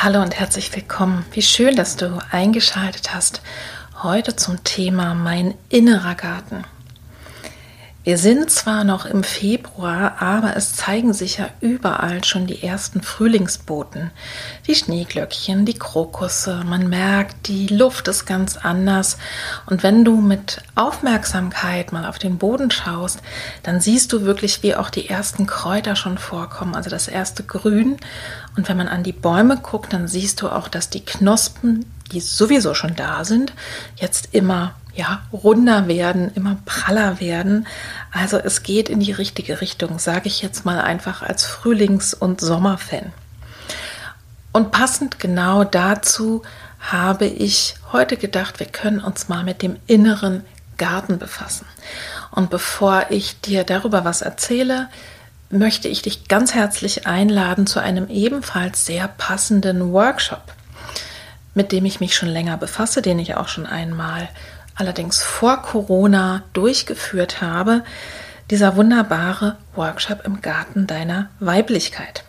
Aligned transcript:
Hallo 0.00 0.22
und 0.22 0.38
herzlich 0.38 0.72
willkommen. 0.76 1.24
Wie 1.32 1.42
schön, 1.42 1.74
dass 1.74 1.96
du 1.96 2.22
eingeschaltet 2.30 3.12
hast. 3.12 3.42
Heute 4.00 4.36
zum 4.36 4.62
Thema 4.62 5.12
mein 5.12 5.54
innerer 5.70 6.14
Garten. 6.14 6.62
Wir 8.08 8.16
sind 8.16 8.50
zwar 8.50 8.84
noch 8.84 9.04
im 9.04 9.22
Februar, 9.22 10.22
aber 10.22 10.56
es 10.56 10.72
zeigen 10.72 11.12
sich 11.12 11.36
ja 11.36 11.50
überall 11.60 12.24
schon 12.24 12.46
die 12.46 12.62
ersten 12.62 13.02
Frühlingsboten. 13.02 14.12
Die 14.66 14.74
Schneeglöckchen, 14.74 15.66
die 15.66 15.78
Krokusse, 15.78 16.62
man 16.64 16.88
merkt, 16.88 17.48
die 17.48 17.66
Luft 17.66 18.08
ist 18.08 18.24
ganz 18.24 18.56
anders. 18.56 19.18
Und 19.66 19.82
wenn 19.82 20.06
du 20.06 20.22
mit 20.22 20.62
Aufmerksamkeit 20.74 21.92
mal 21.92 22.06
auf 22.06 22.18
den 22.18 22.38
Boden 22.38 22.70
schaust, 22.70 23.20
dann 23.62 23.82
siehst 23.82 24.10
du 24.14 24.22
wirklich, 24.22 24.62
wie 24.62 24.74
auch 24.74 24.88
die 24.88 25.10
ersten 25.10 25.46
Kräuter 25.46 25.94
schon 25.94 26.16
vorkommen, 26.16 26.74
also 26.74 26.88
das 26.88 27.08
erste 27.08 27.42
Grün. 27.42 27.98
Und 28.56 28.70
wenn 28.70 28.78
man 28.78 28.88
an 28.88 29.02
die 29.02 29.12
Bäume 29.12 29.58
guckt, 29.58 29.92
dann 29.92 30.08
siehst 30.08 30.40
du 30.40 30.48
auch, 30.48 30.68
dass 30.68 30.88
die 30.88 31.04
Knospen, 31.04 31.84
die 32.10 32.20
sowieso 32.20 32.72
schon 32.72 32.96
da 32.96 33.26
sind, 33.26 33.52
jetzt 33.96 34.30
immer 34.32 34.76
ja, 34.98 35.22
runder 35.32 35.86
werden, 35.86 36.32
immer 36.34 36.56
praller 36.66 37.20
werden. 37.20 37.68
Also 38.10 38.36
es 38.36 38.64
geht 38.64 38.88
in 38.88 38.98
die 38.98 39.12
richtige 39.12 39.60
Richtung, 39.60 40.00
sage 40.00 40.26
ich 40.26 40.42
jetzt 40.42 40.64
mal 40.64 40.80
einfach 40.80 41.22
als 41.22 41.46
Frühlings- 41.46 42.14
und 42.14 42.40
Sommerfan. 42.40 43.12
Und 44.50 44.72
passend 44.72 45.20
genau 45.20 45.62
dazu 45.62 46.42
habe 46.80 47.26
ich 47.26 47.76
heute 47.92 48.16
gedacht, 48.16 48.58
wir 48.58 48.66
können 48.66 48.98
uns 48.98 49.28
mal 49.28 49.44
mit 49.44 49.62
dem 49.62 49.76
inneren 49.86 50.44
Garten 50.78 51.18
befassen. 51.18 51.66
Und 52.32 52.50
bevor 52.50 53.06
ich 53.10 53.40
dir 53.40 53.62
darüber 53.62 54.04
was 54.04 54.20
erzähle, 54.20 54.88
möchte 55.48 55.86
ich 55.86 56.02
dich 56.02 56.26
ganz 56.26 56.54
herzlich 56.54 57.06
einladen 57.06 57.68
zu 57.68 57.78
einem 57.78 58.08
ebenfalls 58.08 58.84
sehr 58.84 59.06
passenden 59.06 59.92
Workshop, 59.92 60.42
mit 61.54 61.70
dem 61.70 61.84
ich 61.84 62.00
mich 62.00 62.16
schon 62.16 62.28
länger 62.28 62.56
befasse, 62.56 63.00
den 63.00 63.20
ich 63.20 63.36
auch 63.36 63.46
schon 63.46 63.64
einmal 63.64 64.28
allerdings 64.78 65.22
vor 65.22 65.62
Corona 65.62 66.42
durchgeführt 66.52 67.42
habe, 67.42 67.84
dieser 68.50 68.76
wunderbare 68.76 69.56
Workshop 69.74 70.24
im 70.24 70.40
Garten 70.40 70.86
deiner 70.86 71.28
Weiblichkeit. 71.40 72.24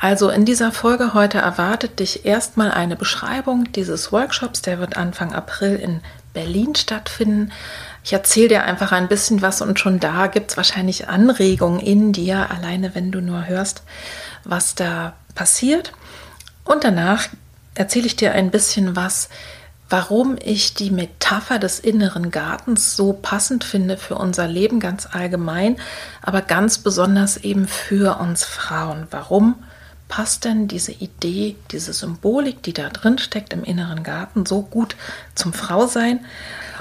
Also 0.00 0.30
in 0.30 0.44
dieser 0.44 0.72
Folge 0.72 1.14
heute 1.14 1.38
erwartet 1.38 2.00
dich 2.00 2.26
erstmal 2.26 2.72
eine 2.72 2.96
Beschreibung 2.96 3.70
dieses 3.70 4.10
Workshops, 4.10 4.60
der 4.60 4.80
wird 4.80 4.96
Anfang 4.96 5.32
April 5.32 5.76
in 5.76 6.00
Berlin 6.32 6.74
stattfinden. 6.74 7.52
Ich 8.02 8.12
erzähle 8.12 8.48
dir 8.48 8.64
einfach 8.64 8.90
ein 8.90 9.06
bisschen 9.06 9.42
was 9.42 9.62
und 9.62 9.78
schon 9.78 10.00
da 10.00 10.26
gibt 10.26 10.50
es 10.50 10.56
wahrscheinlich 10.56 11.08
Anregungen 11.08 11.78
in 11.78 12.12
dir, 12.12 12.50
alleine 12.50 12.96
wenn 12.96 13.12
du 13.12 13.20
nur 13.20 13.46
hörst, 13.46 13.82
was 14.42 14.74
da 14.74 15.12
passiert. 15.36 15.92
Und 16.64 16.82
danach 16.82 17.28
erzähle 17.74 18.06
ich 18.06 18.16
dir 18.16 18.32
ein 18.32 18.50
bisschen 18.50 18.96
was 18.96 19.28
warum 19.92 20.38
ich 20.42 20.72
die 20.72 20.90
Metapher 20.90 21.58
des 21.58 21.78
inneren 21.78 22.30
Gartens 22.30 22.96
so 22.96 23.12
passend 23.12 23.62
finde 23.62 23.98
für 23.98 24.14
unser 24.14 24.48
Leben 24.48 24.80
ganz 24.80 25.06
allgemein, 25.12 25.76
aber 26.22 26.40
ganz 26.40 26.78
besonders 26.78 27.36
eben 27.36 27.68
für 27.68 28.18
uns 28.18 28.42
Frauen. 28.42 29.06
Warum 29.10 29.56
passt 30.08 30.46
denn 30.46 30.66
diese 30.66 30.92
Idee, 30.92 31.56
diese 31.72 31.92
Symbolik, 31.92 32.62
die 32.62 32.72
da 32.72 32.88
drin 32.88 33.18
steckt 33.18 33.52
im 33.52 33.64
inneren 33.64 34.02
Garten, 34.02 34.46
so 34.46 34.62
gut 34.62 34.96
zum 35.34 35.52
Frausein? 35.52 36.20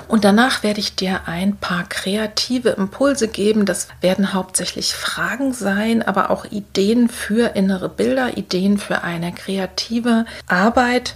Und 0.07 0.23
danach 0.23 0.63
werde 0.63 0.79
ich 0.79 0.95
dir 0.95 1.21
ein 1.25 1.57
paar 1.57 1.83
kreative 1.89 2.69
Impulse 2.69 3.27
geben. 3.27 3.65
Das 3.65 3.89
werden 3.99 4.33
hauptsächlich 4.33 4.93
Fragen 4.93 5.51
sein, 5.53 6.01
aber 6.01 6.29
auch 6.29 6.45
Ideen 6.45 7.09
für 7.09 7.55
innere 7.55 7.89
Bilder, 7.89 8.37
Ideen 8.37 8.77
für 8.77 9.03
eine 9.03 9.33
kreative 9.33 10.25
Arbeit 10.47 11.15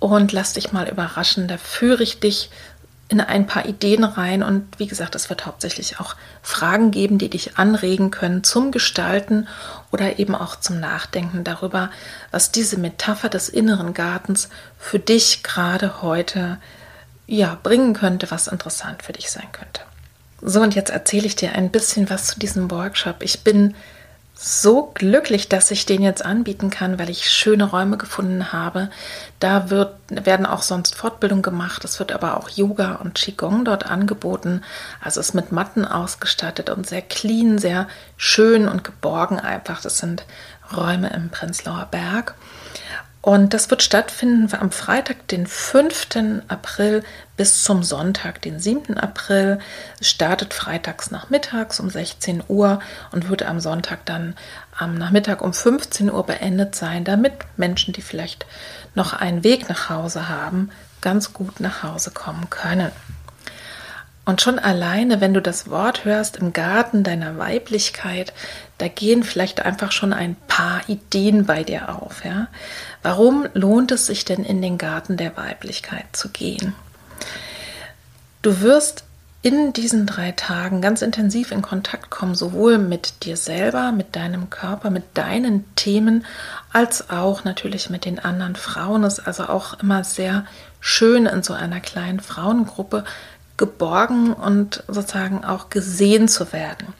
und 0.00 0.32
lass 0.32 0.54
dich 0.54 0.72
mal 0.72 0.88
überraschen. 0.88 1.48
Da 1.48 1.56
führe 1.56 2.02
ich 2.02 2.20
dich 2.20 2.50
in 3.08 3.20
ein 3.20 3.46
paar 3.46 3.66
Ideen 3.66 4.02
rein 4.02 4.42
und 4.42 4.66
wie 4.78 4.88
gesagt, 4.88 5.14
es 5.14 5.28
wird 5.30 5.46
hauptsächlich 5.46 6.00
auch 6.00 6.16
Fragen 6.42 6.90
geben, 6.90 7.18
die 7.18 7.30
dich 7.30 7.56
anregen 7.56 8.10
können 8.10 8.42
zum 8.42 8.72
Gestalten 8.72 9.46
oder 9.92 10.18
eben 10.18 10.34
auch 10.34 10.56
zum 10.56 10.80
Nachdenken 10.80 11.44
darüber, 11.44 11.90
was 12.32 12.50
diese 12.50 12.78
Metapher 12.78 13.28
des 13.28 13.48
inneren 13.48 13.94
Gartens 13.94 14.48
für 14.76 14.98
dich 14.98 15.44
gerade 15.44 16.02
heute 16.02 16.58
ja 17.28 17.56
bringen 17.62 17.94
könnte, 17.94 18.30
was 18.30 18.48
interessant 18.48 19.04
für 19.04 19.12
dich 19.12 19.30
sein 19.30 19.50
könnte. 19.52 19.82
So 20.42 20.60
und 20.60 20.74
jetzt 20.74 20.90
erzähle 20.90 21.26
ich 21.26 21.36
dir 21.36 21.52
ein 21.52 21.70
bisschen 21.70 22.10
was 22.10 22.26
zu 22.26 22.38
diesem 22.40 22.70
Workshop. 22.70 23.22
Ich 23.22 23.44
bin 23.44 23.74
so 24.38 24.92
glücklich, 24.92 25.48
dass 25.48 25.70
ich 25.70 25.86
den 25.86 26.02
jetzt 26.02 26.24
anbieten 26.24 26.68
kann, 26.68 26.98
weil 26.98 27.08
ich 27.08 27.30
schöne 27.30 27.64
Räume 27.64 27.96
gefunden 27.96 28.52
habe. 28.52 28.90
Da 29.40 29.70
wird, 29.70 29.96
werden 30.10 30.44
auch 30.44 30.60
sonst 30.60 30.94
Fortbildungen 30.94 31.42
gemacht. 31.42 31.84
Es 31.84 31.98
wird 31.98 32.12
aber 32.12 32.36
auch 32.36 32.50
Yoga 32.50 32.96
und 32.96 33.14
Qigong 33.14 33.64
dort 33.64 33.86
angeboten. 33.86 34.62
Also 35.00 35.20
ist 35.20 35.34
mit 35.34 35.52
Matten 35.52 35.86
ausgestattet 35.86 36.68
und 36.68 36.86
sehr 36.86 37.00
clean, 37.00 37.58
sehr 37.58 37.88
schön 38.18 38.68
und 38.68 38.84
geborgen 38.84 39.40
einfach. 39.40 39.80
Das 39.80 39.98
sind 39.98 40.26
Räume 40.76 41.08
im 41.14 41.30
Prenzlauer 41.30 41.88
Berg. 41.90 42.34
Und 43.26 43.54
das 43.54 43.70
wird 43.70 43.82
stattfinden 43.82 44.48
am 44.54 44.70
Freitag, 44.70 45.26
den 45.26 45.48
5. 45.48 46.44
April 46.46 47.02
bis 47.36 47.64
zum 47.64 47.82
Sonntag, 47.82 48.40
den 48.40 48.60
7. 48.60 48.96
April. 48.98 49.58
Startet 50.00 50.54
freitags 50.54 51.10
nachmittags 51.10 51.80
um 51.80 51.90
16 51.90 52.44
Uhr 52.46 52.78
und 53.10 53.28
wird 53.28 53.42
am 53.42 53.58
Sonntag 53.58 54.04
dann 54.04 54.36
am 54.78 54.94
Nachmittag 54.94 55.42
um 55.42 55.52
15 55.52 56.08
Uhr 56.08 56.24
beendet 56.24 56.76
sein, 56.76 57.02
damit 57.02 57.32
Menschen, 57.56 57.92
die 57.92 58.00
vielleicht 58.00 58.46
noch 58.94 59.12
einen 59.12 59.42
Weg 59.42 59.68
nach 59.68 59.90
Hause 59.90 60.28
haben, 60.28 60.70
ganz 61.00 61.32
gut 61.32 61.58
nach 61.58 61.82
Hause 61.82 62.12
kommen 62.12 62.48
können. 62.48 62.92
Und 64.26 64.42
schon 64.42 64.58
alleine, 64.58 65.20
wenn 65.20 65.34
du 65.34 65.40
das 65.40 65.70
Wort 65.70 66.04
hörst 66.04 66.36
im 66.36 66.52
Garten 66.52 67.04
deiner 67.04 67.38
Weiblichkeit, 67.38 68.34
da 68.78 68.88
gehen 68.88 69.22
vielleicht 69.22 69.60
einfach 69.60 69.92
schon 69.92 70.12
ein 70.12 70.34
paar 70.48 70.80
Ideen 70.88 71.46
bei 71.46 71.62
dir 71.62 71.94
auf. 71.94 72.24
Ja? 72.24 72.48
Warum 73.04 73.46
lohnt 73.54 73.92
es 73.92 74.06
sich 74.06 74.24
denn 74.24 74.44
in 74.44 74.60
den 74.60 74.78
Garten 74.78 75.16
der 75.16 75.36
Weiblichkeit 75.36 76.06
zu 76.12 76.28
gehen? 76.28 76.74
Du 78.42 78.60
wirst 78.60 79.04
in 79.42 79.72
diesen 79.72 80.06
drei 80.06 80.32
Tagen 80.32 80.80
ganz 80.80 81.02
intensiv 81.02 81.52
in 81.52 81.62
Kontakt 81.62 82.10
kommen, 82.10 82.34
sowohl 82.34 82.78
mit 82.78 83.24
dir 83.24 83.36
selber, 83.36 83.92
mit 83.92 84.16
deinem 84.16 84.50
Körper, 84.50 84.90
mit 84.90 85.04
deinen 85.14 85.64
Themen, 85.76 86.24
als 86.72 87.10
auch 87.10 87.44
natürlich 87.44 87.90
mit 87.90 88.04
den 88.04 88.18
anderen 88.18 88.56
Frauen. 88.56 89.04
Es 89.04 89.18
ist 89.18 89.26
also 89.28 89.44
auch 89.44 89.78
immer 89.78 90.02
sehr 90.02 90.44
schön 90.80 91.26
in 91.26 91.44
so 91.44 91.52
einer 91.52 91.78
kleinen 91.78 92.18
Frauengruppe 92.18 93.04
geborgen 93.56 94.32
und 94.32 94.84
sozusagen 94.88 95.44
auch 95.44 95.70
gesehen 95.70 96.28
zu 96.28 96.52
werden. 96.52 96.94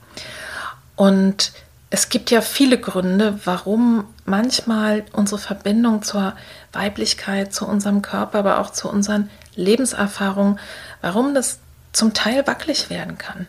Und 0.96 1.52
es 1.90 2.08
gibt 2.08 2.30
ja 2.30 2.40
viele 2.40 2.78
Gründe, 2.78 3.38
warum 3.44 4.04
manchmal 4.24 5.04
unsere 5.12 5.40
Verbindung 5.40 6.02
zur 6.02 6.34
Weiblichkeit, 6.72 7.54
zu 7.54 7.66
unserem 7.66 8.02
Körper, 8.02 8.40
aber 8.40 8.58
auch 8.58 8.70
zu 8.70 8.88
unseren 8.88 9.30
Lebenserfahrungen, 9.54 10.58
warum 11.00 11.34
das 11.34 11.58
zum 11.92 12.12
Teil 12.12 12.46
wackelig 12.46 12.90
werden 12.90 13.18
kann, 13.18 13.46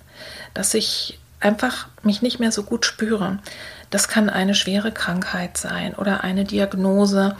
dass 0.53 0.73
ich 0.73 1.19
einfach 1.39 1.87
mich 2.03 2.21
nicht 2.21 2.39
mehr 2.39 2.51
so 2.51 2.63
gut 2.63 2.85
spüre. 2.85 3.39
Das 3.89 4.07
kann 4.07 4.29
eine 4.29 4.55
schwere 4.55 4.91
Krankheit 4.91 5.57
sein 5.57 5.95
oder 5.95 6.23
eine 6.23 6.45
Diagnose. 6.45 7.35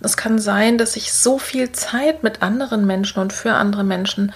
Es 0.00 0.16
kann 0.16 0.38
sein, 0.38 0.78
dass 0.78 0.96
ich 0.96 1.12
so 1.12 1.38
viel 1.38 1.72
Zeit 1.72 2.22
mit 2.22 2.42
anderen 2.42 2.86
Menschen 2.86 3.20
und 3.20 3.32
für 3.32 3.54
andere 3.54 3.84
Menschen 3.84 4.32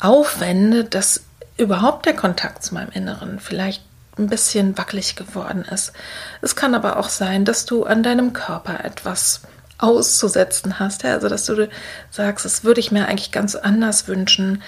aufwende, 0.00 0.84
dass 0.84 1.24
überhaupt 1.56 2.06
der 2.06 2.14
Kontakt 2.14 2.62
zu 2.62 2.74
meinem 2.74 2.90
Inneren 2.90 3.40
vielleicht 3.40 3.82
ein 4.18 4.28
bisschen 4.28 4.76
wackelig 4.78 5.16
geworden 5.16 5.64
ist. 5.70 5.92
Es 6.40 6.56
kann 6.56 6.74
aber 6.74 6.98
auch 6.98 7.08
sein, 7.08 7.44
dass 7.44 7.66
du 7.66 7.84
an 7.84 8.02
deinem 8.02 8.32
Körper 8.32 8.84
etwas 8.84 9.42
auszusetzen 9.78 10.78
hast. 10.78 11.04
Also, 11.04 11.28
dass 11.28 11.44
du 11.44 11.68
sagst, 12.10 12.44
das 12.44 12.64
würde 12.64 12.80
ich 12.80 12.92
mir 12.92 13.08
eigentlich 13.08 13.32
ganz 13.32 13.54
anders 13.54 14.08
wünschen. 14.08 14.62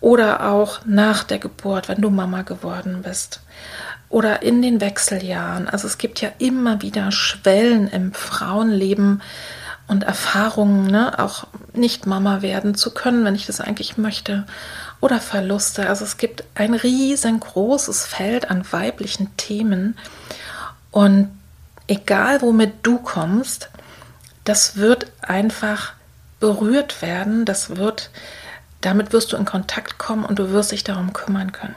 Oder 0.00 0.50
auch 0.50 0.80
nach 0.84 1.24
der 1.24 1.38
Geburt, 1.38 1.88
wenn 1.88 2.00
du 2.00 2.10
Mama 2.10 2.42
geworden 2.42 3.02
bist. 3.02 3.40
Oder 4.08 4.42
in 4.42 4.62
den 4.62 4.80
Wechseljahren. 4.80 5.68
Also 5.68 5.86
es 5.86 5.98
gibt 5.98 6.20
ja 6.20 6.30
immer 6.38 6.80
wieder 6.80 7.10
Schwellen 7.10 7.88
im 7.88 8.12
Frauenleben 8.12 9.20
und 9.88 10.04
Erfahrungen, 10.04 10.86
ne? 10.86 11.18
auch 11.18 11.46
nicht 11.72 12.06
Mama 12.06 12.42
werden 12.42 12.74
zu 12.74 12.92
können, 12.92 13.24
wenn 13.24 13.34
ich 13.34 13.46
das 13.46 13.60
eigentlich 13.60 13.96
möchte. 13.96 14.46
Oder 15.00 15.20
Verluste. 15.20 15.88
Also 15.88 16.04
es 16.04 16.16
gibt 16.16 16.44
ein 16.54 16.74
riesengroßes 16.74 18.06
Feld 18.06 18.50
an 18.50 18.64
weiblichen 18.72 19.36
Themen. 19.36 19.96
Und 20.90 21.30
egal 21.86 22.42
womit 22.42 22.74
du 22.82 22.98
kommst, 22.98 23.68
das 24.44 24.76
wird 24.76 25.06
einfach 25.20 25.92
berührt 26.40 27.02
werden, 27.02 27.44
das 27.44 27.76
wird, 27.76 28.10
damit 28.80 29.12
wirst 29.12 29.32
du 29.32 29.36
in 29.36 29.44
Kontakt 29.44 29.98
kommen 29.98 30.24
und 30.24 30.38
du 30.38 30.50
wirst 30.50 30.72
dich 30.72 30.84
darum 30.84 31.12
kümmern 31.12 31.52
können. 31.52 31.76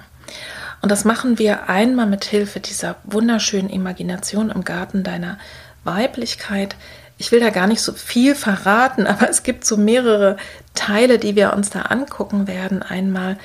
Und 0.82 0.90
das 0.90 1.06
machen 1.06 1.38
wir 1.38 1.70
einmal 1.70 2.06
mit 2.06 2.24
Hilfe 2.24 2.60
dieser 2.60 2.96
wunderschönen 3.04 3.70
Imagination 3.70 4.50
im 4.50 4.64
Garten 4.64 5.04
deiner 5.04 5.38
Weiblichkeit. 5.84 6.76
Ich 7.20 7.32
will 7.32 7.42
da 7.42 7.52
gar 7.52 7.68
nicht 7.68 7.82
so 7.82 7.94
viel 7.94 8.34
verraten, 8.34 9.06
aber 9.08 9.30
es 9.30 9.44
gibt 9.44 9.66
so 9.66 9.78
mehrere 9.78 10.38
Teile, 10.74 11.20
die 11.20 11.36
wir 11.36 11.54
uns 11.54 11.70
da 11.70 11.84
angucken 11.84 12.48
werden. 12.48 12.82
Einmal 12.82 13.38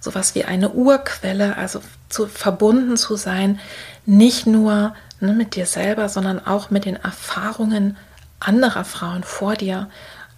sowas 0.00 0.34
wie 0.34 0.44
eine 0.44 0.70
Urquelle, 0.70 1.56
also 1.56 1.80
zu, 2.08 2.26
verbunden 2.26 2.96
zu 2.96 3.16
sein, 3.16 3.60
nicht 4.06 4.46
nur 4.46 4.94
ne, 5.20 5.32
mit 5.32 5.54
dir 5.54 5.66
selber, 5.66 6.08
sondern 6.08 6.44
auch 6.44 6.70
mit 6.70 6.84
den 6.84 6.96
Erfahrungen 6.96 7.96
anderer 8.40 8.84
Frauen 8.84 9.24
vor 9.24 9.54
dir 9.54 9.90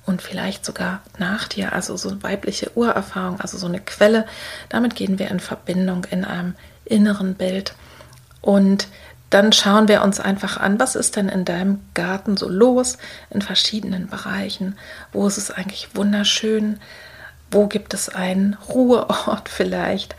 und 0.06 0.22
vielleicht 0.22 0.64
sogar 0.64 1.02
nach 1.18 1.46
dir, 1.46 1.72
also 1.72 1.96
so 1.96 2.22
weibliche 2.22 2.72
Urerfahrung, 2.74 3.40
also 3.40 3.58
so 3.58 3.66
eine 3.66 3.80
Quelle. 3.80 4.26
Damit 4.68 4.96
gehen 4.96 5.18
wir 5.18 5.28
in 5.28 5.40
Verbindung 5.40 6.04
in 6.10 6.24
einem 6.24 6.54
inneren 6.84 7.34
Bild 7.34 7.74
und 8.40 8.88
dann 9.30 9.52
schauen 9.52 9.88
wir 9.88 10.02
uns 10.02 10.20
einfach 10.20 10.56
an, 10.56 10.78
was 10.80 10.96
ist 10.96 11.16
denn 11.16 11.28
in 11.28 11.44
deinem 11.44 11.80
Garten 11.94 12.36
so 12.36 12.48
los 12.48 12.98
in 13.30 13.42
verschiedenen 13.42 14.08
Bereichen? 14.08 14.76
Wo 15.12 15.26
ist 15.26 15.38
es 15.38 15.50
eigentlich 15.50 15.94
wunderschön? 15.94 16.80
Wo 17.50 17.66
gibt 17.66 17.94
es 17.94 18.08
einen 18.08 18.54
Ruheort 18.68 19.48
vielleicht? 19.48 20.16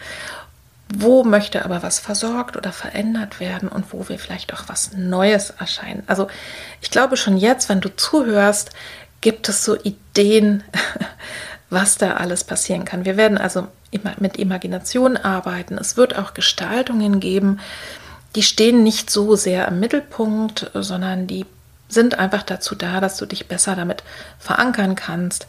wo 0.94 1.24
möchte 1.24 1.64
aber 1.64 1.84
was 1.84 2.00
versorgt 2.00 2.58
oder 2.58 2.72
verändert 2.72 3.40
werden 3.40 3.70
und 3.70 3.94
wo 3.94 4.10
will 4.10 4.18
vielleicht 4.18 4.54
auch 4.54 4.64
was 4.68 4.92
Neues 4.94 5.52
erscheinen. 5.52 6.04
Also 6.08 6.28
ich 6.82 6.92
glaube 6.92 7.18
schon 7.18 7.38
jetzt, 7.38 7.70
wenn 7.70 7.82
du 7.82 7.96
zuhörst, 7.96 8.72
gibt 9.22 9.48
es 9.50 9.64
so 9.64 9.78
Ideen, 9.82 10.64
was 11.70 11.98
da 11.98 12.16
alles 12.16 12.44
passieren 12.44 12.86
kann. 12.86 13.06
Wir 13.06 13.18
werden 13.18 13.38
also 13.38 13.68
mit 14.20 14.38
Imagination 14.38 15.18
arbeiten. 15.18 15.78
Es 15.78 15.98
wird 15.98 16.18
auch 16.18 16.34
Gestaltungen 16.34 17.20
geben, 17.20 17.60
die 18.36 18.44
stehen 18.44 18.84
nicht 18.84 19.10
so 19.10 19.36
sehr 19.36 19.68
im 19.68 19.80
Mittelpunkt, 19.80 20.72
sondern 20.74 21.28
die 21.28 21.46
sind 21.90 22.18
einfach 22.18 22.44
dazu 22.44 22.76
da, 22.76 23.02
dass 23.02 23.18
du 23.18 23.26
dich 23.26 23.48
besser 23.48 23.76
damit 23.76 24.04
verankern 24.40 24.96
kannst. 24.96 25.48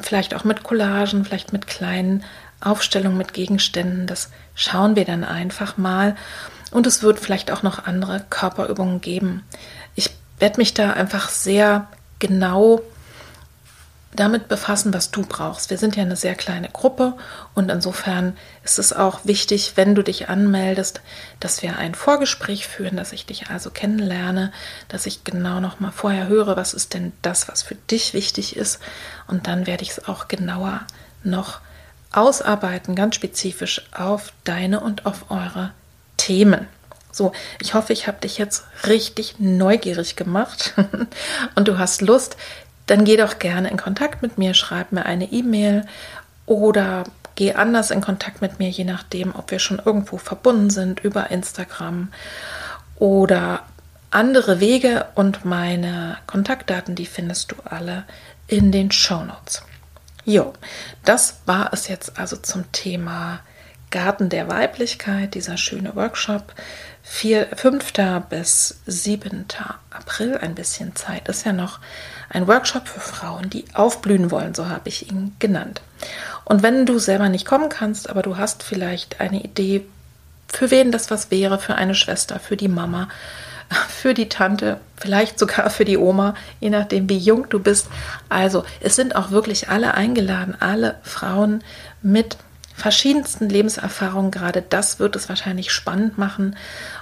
Vielleicht 0.00 0.34
auch 0.34 0.44
mit 0.44 0.62
Collagen, 0.62 1.24
vielleicht 1.24 1.52
mit 1.52 1.66
kleinen 1.66 2.24
Aufstellung 2.60 3.16
mit 3.16 3.32
Gegenständen, 3.32 4.06
das 4.06 4.30
schauen 4.54 4.94
wir 4.94 5.04
dann 5.04 5.24
einfach 5.24 5.76
mal. 5.78 6.14
Und 6.70 6.86
es 6.86 7.02
wird 7.02 7.18
vielleicht 7.18 7.50
auch 7.50 7.62
noch 7.62 7.86
andere 7.86 8.24
Körperübungen 8.30 9.00
geben. 9.00 9.42
Ich 9.94 10.10
werde 10.38 10.58
mich 10.58 10.74
da 10.74 10.92
einfach 10.92 11.28
sehr 11.28 11.88
genau 12.18 12.80
damit 14.14 14.48
befassen, 14.48 14.92
was 14.92 15.10
du 15.10 15.22
brauchst. 15.22 15.70
Wir 15.70 15.78
sind 15.78 15.96
ja 15.96 16.02
eine 16.02 16.16
sehr 16.16 16.34
kleine 16.34 16.68
Gruppe 16.68 17.14
und 17.54 17.70
insofern 17.70 18.36
ist 18.62 18.78
es 18.78 18.92
auch 18.92 19.24
wichtig, 19.24 19.72
wenn 19.76 19.94
du 19.94 20.02
dich 20.02 20.28
anmeldest, 20.28 21.00
dass 21.40 21.62
wir 21.62 21.78
ein 21.78 21.94
Vorgespräch 21.94 22.66
führen, 22.66 22.96
dass 22.96 23.12
ich 23.12 23.24
dich 23.24 23.48
also 23.48 23.70
kennenlerne, 23.70 24.52
dass 24.88 25.06
ich 25.06 25.24
genau 25.24 25.60
noch 25.60 25.80
mal 25.80 25.92
vorher 25.92 26.28
höre, 26.28 26.56
was 26.56 26.74
ist 26.74 26.92
denn 26.92 27.12
das, 27.22 27.48
was 27.48 27.62
für 27.62 27.74
dich 27.74 28.12
wichtig 28.12 28.56
ist 28.56 28.80
und 29.28 29.46
dann 29.46 29.66
werde 29.66 29.82
ich 29.82 29.90
es 29.90 30.08
auch 30.08 30.28
genauer 30.28 30.82
noch 31.24 31.60
ausarbeiten, 32.12 32.94
ganz 32.94 33.14
spezifisch 33.14 33.82
auf 33.92 34.32
deine 34.44 34.80
und 34.80 35.06
auf 35.06 35.30
eure 35.30 35.72
Themen. 36.18 36.68
So, 37.10 37.32
ich 37.60 37.74
hoffe, 37.74 37.92
ich 37.92 38.06
habe 38.06 38.20
dich 38.20 38.38
jetzt 38.38 38.64
richtig 38.86 39.36
neugierig 39.38 40.16
gemacht 40.16 40.74
und 41.54 41.68
du 41.68 41.78
hast 41.78 42.00
Lust. 42.00 42.36
Dann 42.92 43.06
geh 43.06 43.16
doch 43.16 43.38
gerne 43.38 43.70
in 43.70 43.78
Kontakt 43.78 44.20
mit 44.20 44.36
mir, 44.36 44.52
schreib 44.52 44.92
mir 44.92 45.06
eine 45.06 45.32
E-Mail 45.32 45.86
oder 46.44 47.04
geh 47.36 47.54
anders 47.54 47.90
in 47.90 48.02
Kontakt 48.02 48.42
mit 48.42 48.58
mir, 48.58 48.68
je 48.68 48.84
nachdem, 48.84 49.34
ob 49.34 49.50
wir 49.50 49.60
schon 49.60 49.80
irgendwo 49.82 50.18
verbunden 50.18 50.68
sind 50.68 51.00
über 51.00 51.30
Instagram 51.30 52.12
oder 52.96 53.62
andere 54.10 54.60
Wege 54.60 55.06
und 55.14 55.46
meine 55.46 56.18
Kontaktdaten, 56.26 56.94
die 56.94 57.06
findest 57.06 57.52
du 57.52 57.56
alle 57.64 58.04
in 58.46 58.72
den 58.72 58.90
Show 58.90 59.24
Notes. 59.24 59.62
Jo, 60.26 60.52
das 61.02 61.40
war 61.46 61.72
es 61.72 61.88
jetzt 61.88 62.18
also 62.18 62.36
zum 62.36 62.70
Thema 62.72 63.40
Garten 63.92 64.28
der 64.28 64.48
Weiblichkeit, 64.48 65.34
dieser 65.34 65.56
schöne 65.56 65.94
Workshop. 65.94 66.52
4, 67.04 67.48
5. 67.54 67.92
bis 68.28 68.80
7. 68.86 69.44
April, 69.90 70.38
ein 70.38 70.56
bisschen 70.56 70.96
Zeit 70.96 71.28
ist 71.28 71.46
ja 71.46 71.52
noch 71.52 71.78
ein 72.30 72.48
Workshop 72.48 72.88
für 72.88 73.00
Frauen, 73.00 73.50
die 73.50 73.64
aufblühen 73.74 74.30
wollen, 74.30 74.54
so 74.54 74.68
habe 74.68 74.88
ich 74.88 75.10
ihn 75.10 75.36
genannt. 75.38 75.82
Und 76.44 76.62
wenn 76.62 76.86
du 76.86 76.98
selber 76.98 77.28
nicht 77.28 77.46
kommen 77.46 77.68
kannst, 77.68 78.08
aber 78.08 78.22
du 78.22 78.38
hast 78.38 78.62
vielleicht 78.62 79.20
eine 79.20 79.42
Idee, 79.42 79.84
für 80.48 80.70
wen 80.70 80.90
das 80.90 81.10
was 81.10 81.30
wäre, 81.30 81.58
für 81.58 81.74
eine 81.74 81.94
Schwester, 81.94 82.40
für 82.40 82.56
die 82.56 82.68
Mama, 82.68 83.08
für 83.88 84.14
die 84.14 84.28
Tante, 84.28 84.78
vielleicht 84.96 85.38
sogar 85.38 85.70
für 85.70 85.84
die 85.84 85.98
Oma, 85.98 86.34
je 86.60 86.70
nachdem, 86.70 87.08
wie 87.08 87.18
jung 87.18 87.48
du 87.50 87.58
bist. 87.58 87.88
Also, 88.28 88.64
es 88.80 88.96
sind 88.96 89.16
auch 89.16 89.30
wirklich 89.30 89.68
alle 89.68 89.94
eingeladen, 89.94 90.56
alle 90.58 90.96
Frauen 91.02 91.62
mit 92.02 92.36
verschiedensten 92.74 93.48
Lebenserfahrungen. 93.48 94.30
Gerade 94.30 94.62
das 94.62 94.98
wird 94.98 95.16
es 95.16 95.28
wahrscheinlich 95.28 95.72
spannend 95.72 96.18
machen. 96.18 96.56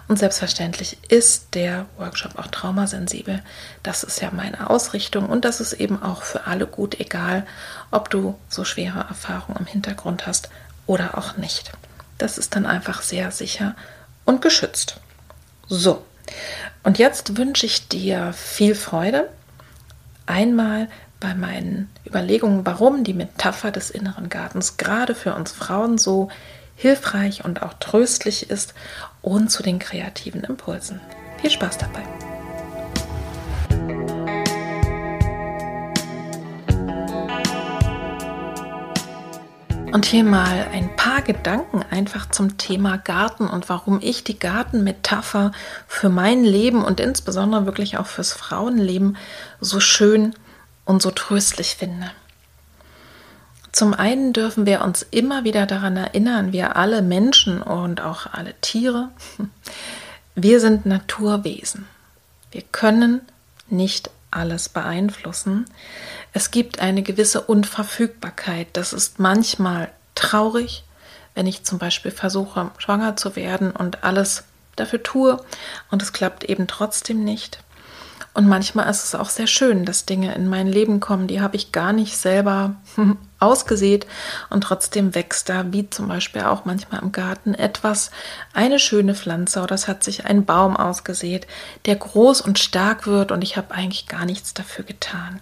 Und 0.09 0.19
selbstverständlich 0.19 0.99
ist 1.09 1.55
der 1.55 1.87
Workshop 1.97 2.39
auch 2.39 2.49
traumasensibel. 2.49 3.43
Das 3.83 4.03
ist 4.03 4.21
ja 4.21 4.31
meine 4.33 4.71
Ausrichtung 4.71 5.29
und 5.29 5.45
das 5.45 5.61
ist 5.61 5.75
eben 5.75 6.03
auch 6.03 6.23
für 6.23 6.47
alle 6.47 6.67
gut, 6.67 6.99
egal 7.01 7.47
ob 7.91 8.11
du 8.11 8.39
so 8.49 8.65
schwere 8.65 9.01
Erfahrungen 9.01 9.59
im 9.61 9.67
Hintergrund 9.67 10.27
hast 10.27 10.51
oder 10.87 11.17
auch 11.17 11.37
nicht. 11.37 11.73
Das 12.19 12.39
ist 12.39 12.57
dann 12.57 12.67
einfach 12.67 13.03
sehr 13.03 13.31
sicher 13.31 13.75
und 14.25 14.43
geschützt. 14.43 15.01
So, 15.69 16.05
und 16.83 16.99
jetzt 16.99 17.37
wünsche 17.37 17.67
ich 17.67 17.89
dir 17.89 18.33
viel 18.33 18.75
Freude. 18.75 19.29
Einmal 20.27 20.89
bei 21.21 21.35
meinen 21.35 21.91
Überlegungen, 22.07 22.65
warum 22.65 23.05
die 23.05 23.15
Metapher 23.15 23.71
des 23.71 23.91
inneren 23.91 24.31
Gartens 24.31 24.79
gerade 24.79 25.15
für 25.15 25.35
uns 25.35 25.53
Frauen 25.53 25.99
so 25.99 26.31
hilfreich 26.75 27.45
und 27.45 27.63
auch 27.63 27.75
tröstlich 27.75 28.51
ist 28.51 28.75
und 29.21 29.51
zu 29.51 29.63
den 29.63 29.79
kreativen 29.79 30.43
Impulsen. 30.43 31.01
Viel 31.41 31.51
Spaß 31.51 31.79
dabei! 31.79 32.03
Und 39.93 40.07
hier 40.07 40.23
mal 40.23 40.69
ein 40.73 40.95
paar 40.95 41.21
Gedanken 41.21 41.83
einfach 41.91 42.31
zum 42.31 42.57
Thema 42.59 42.97
Garten 42.97 43.49
und 43.49 43.69
warum 43.69 43.99
ich 44.01 44.23
die 44.23 44.39
Gartenmetapher 44.39 45.51
für 45.89 46.09
mein 46.09 46.45
Leben 46.45 46.85
und 46.85 47.01
insbesondere 47.01 47.67
wirklich 47.67 47.99
auch 47.99 48.07
fürs 48.07 48.33
Frauenleben 48.33 49.17
so 49.61 49.81
schön 49.81 50.35
und 50.85 51.03
so 51.03 51.11
tröstlich 51.11 51.77
finde. 51.77 52.11
Zum 53.73 53.95
einen 53.95 54.33
dürfen 54.33 54.67
wir 54.67 54.83
uns 54.83 55.03
immer 55.11 55.45
wieder 55.45 55.67
daran 55.67 55.97
erinnern, 55.97 56.53
wir 56.53 56.77
alle 56.77 57.03
Menschen 57.03 57.63
und 57.63 58.01
auch 58.01 58.27
alle 58.27 58.55
Tiere, 58.61 59.11
wir 60.35 60.61
sind 60.61 60.87
Naturwesen. 60.87 61.87
Wir 62.51 62.63
können 62.63 63.21
nicht 63.69 64.11
alles 64.33 64.69
beeinflussen. 64.69 65.67
Es 66.33 66.51
gibt 66.51 66.81
eine 66.81 67.03
gewisse 67.03 67.41
Unverfügbarkeit. 67.43 68.69
Das 68.73 68.93
ist 68.93 69.19
manchmal 69.19 69.91
traurig, 70.15 70.85
wenn 71.35 71.47
ich 71.47 71.65
zum 71.65 71.79
Beispiel 71.79 72.11
versuche, 72.11 72.71
schwanger 72.79 73.17
zu 73.17 73.37
werden 73.37 73.71
und 73.71 74.03
alles 74.03 74.45
dafür 74.77 75.03
tue 75.03 75.45
und 75.91 76.03
es 76.03 76.13
klappt 76.13 76.45
eben 76.45 76.67
trotzdem 76.67 77.25
nicht. 77.25 77.61
Und 78.33 78.47
manchmal 78.47 78.89
ist 78.89 79.05
es 79.05 79.15
auch 79.17 79.29
sehr 79.29 79.49
schön, 79.49 79.85
dass 79.85 80.07
Dinge 80.07 80.35
in 80.35 80.49
mein 80.49 80.69
Leben 80.69 81.01
kommen, 81.01 81.27
die 81.27 81.41
habe 81.41 81.57
ich 81.57 81.73
gar 81.73 81.93
nicht 81.93 82.17
selber 82.17 82.77
ausgesät 83.41 84.07
und 84.51 84.63
trotzdem 84.63 85.17
wächst 85.17 85.49
da, 85.49 85.73
wie 85.73 85.91
zum 85.91 86.07
Beispiel 86.07 86.43
auch 86.43 86.65
manchmal 86.65 87.03
im 87.03 87.11
Garten, 87.11 87.55
etwas, 87.55 88.13
eine 88.53 88.79
schöne 88.79 89.17
Pflanze 89.17 89.63
oder 89.63 89.75
es 89.75 89.89
hat 89.89 90.05
sich 90.05 90.27
ein 90.27 90.45
Baum 90.45 90.77
ausgesät, 90.77 91.49
der 91.87 91.97
groß 91.97 92.41
und 92.41 92.61
stark 92.61 93.09
wird 93.09 93.33
und 93.33 93.43
ich 93.43 93.57
habe 93.57 93.75
eigentlich 93.75 94.07
gar 94.07 94.27
nichts 94.27 94.55
dafür 94.55 94.85
getan. 94.85 95.41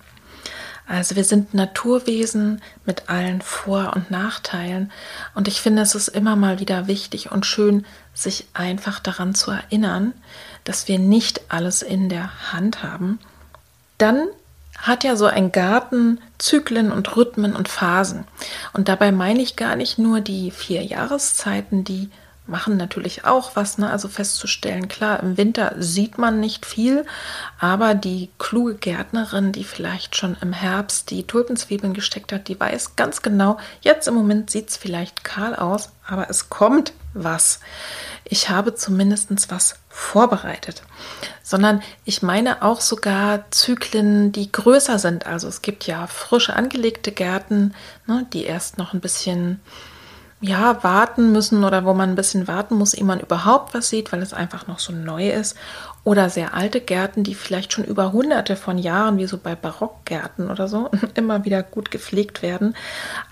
Also 0.87 1.17
wir 1.17 1.25
sind 1.25 1.53
Naturwesen 1.53 2.63
mit 2.87 3.11
allen 3.11 3.43
Vor- 3.43 3.93
und 3.95 4.11
Nachteilen 4.11 4.91
und 5.35 5.47
ich 5.47 5.61
finde, 5.61 5.83
es 5.83 5.95
ist 5.95 6.09
immer 6.09 6.35
mal 6.35 6.61
wieder 6.61 6.87
wichtig 6.87 7.31
und 7.31 7.45
schön, 7.45 7.85
sich 8.15 8.47
einfach 8.55 8.99
daran 8.99 9.35
zu 9.35 9.51
erinnern, 9.51 10.15
dass 10.69 10.87
wir 10.87 10.99
nicht 10.99 11.41
alles 11.49 11.81
in 11.81 12.11
der 12.11 12.53
Hand 12.53 12.83
haben. 12.83 13.19
Dann 13.97 14.29
hat 14.77 15.03
ja 15.03 15.17
so 15.17 15.25
ein 15.25 15.51
Garten 15.51 16.21
Zyklen 16.37 16.93
und 16.93 17.17
Rhythmen 17.17 17.57
und 17.57 17.69
Phasen. 17.69 18.25
Und 18.75 18.89
dabei 18.89 19.11
meine 19.11 19.41
ich 19.41 19.57
gar 19.57 19.77
nicht 19.77 19.99
nur 19.99 20.21
die 20.21 20.51
vier 20.51 20.85
Jahreszeiten, 20.85 21.85
die 21.85 22.11
machen 22.49 22.77
natürlich 22.77 23.25
auch 23.25 23.55
was, 23.55 23.79
ne? 23.79 23.91
also 23.91 24.09
festzustellen, 24.09 24.89
klar, 24.89 25.21
im 25.21 25.37
Winter 25.37 25.75
sieht 25.79 26.19
man 26.19 26.41
nicht 26.41 26.67
viel, 26.67 27.05
aber 27.59 27.95
die 27.95 28.31
kluge 28.39 28.75
Gärtnerin, 28.75 29.53
die 29.53 29.65
vielleicht 29.65 30.17
schon 30.17 30.37
im 30.41 30.53
Herbst 30.53 31.11
die 31.11 31.27
Tulpenzwiebeln 31.27 31.95
gesteckt 31.95 32.33
hat, 32.33 32.49
die 32.49 32.59
weiß 32.59 32.97
ganz 32.97 33.23
genau, 33.23 33.59
jetzt 33.81 34.09
im 34.09 34.15
Moment 34.15 34.51
sieht 34.51 34.71
es 34.71 34.77
vielleicht 34.77 35.25
kahl 35.25 35.55
aus, 35.55 35.91
aber 36.07 36.31
es 36.31 36.49
kommt 36.49 36.93
was. 37.15 37.61
Ich 38.25 38.49
habe 38.49 38.75
zumindest 38.75 39.51
was 39.51 39.77
vorbereitet, 39.89 40.83
sondern 41.43 41.83
ich 42.05 42.23
meine 42.23 42.63
auch 42.63 42.81
sogar 42.81 43.51
Zyklen, 43.51 44.33
die 44.33 44.53
größer 44.53 44.99
sind. 44.99 45.27
Also 45.27 45.49
es 45.49 45.63
gibt 45.63 45.87
ja 45.87 46.07
frisch 46.07 46.51
angelegte 46.51 47.13
Gärten, 47.13 47.75
ne, 48.07 48.27
die 48.33 48.45
erst 48.45 48.79
noch 48.79 48.95
ein 48.95 49.01
bisschen 49.01 49.61
ja, 50.41 50.83
warten 50.85 51.33
müssen 51.33 51.65
oder 51.65 51.85
wo 51.85 51.95
man 51.95 52.11
ein 52.11 52.15
bisschen 52.15 52.47
warten 52.47 52.77
muss, 52.77 52.95
ehe 52.95 53.05
man 53.05 53.19
überhaupt 53.19 53.75
was 53.75 53.89
sieht, 53.89 54.13
weil 54.13 54.23
es 54.23 54.33
einfach 54.33 54.67
noch 54.69 54.79
so 54.79 54.93
neu 54.93 55.31
ist. 55.31 55.57
Oder 56.05 56.31
sehr 56.31 56.55
alte 56.55 56.81
Gärten, 56.81 57.25
die 57.25 57.35
vielleicht 57.35 57.73
schon 57.73 57.85
über 57.85 58.13
hunderte 58.13 58.55
von 58.55 58.79
Jahren, 58.79 59.19
wie 59.19 59.27
so 59.27 59.37
bei 59.37 59.57
Barockgärten 59.57 60.51
oder 60.51 60.69
so, 60.69 60.91
immer 61.15 61.45
wieder 61.45 61.63
gut 61.63 61.91
gepflegt 61.91 62.43
werden. 62.43 62.77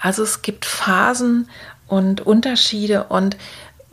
Also 0.01 0.25
es 0.25 0.43
gibt 0.43 0.65
Phasen 0.65 1.49
und 1.87 2.23
Unterschiede 2.23 3.05
und 3.05 3.37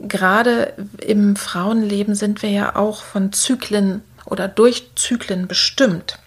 gerade 0.00 0.74
im 1.00 1.36
Frauenleben 1.36 2.16
sind 2.16 2.42
wir 2.42 2.50
ja 2.50 2.76
auch 2.76 3.02
von 3.02 3.32
Zyklen 3.32 4.02
oder 4.26 4.48
durch 4.48 4.90
Zyklen 4.96 5.46
bestimmt. 5.46 6.18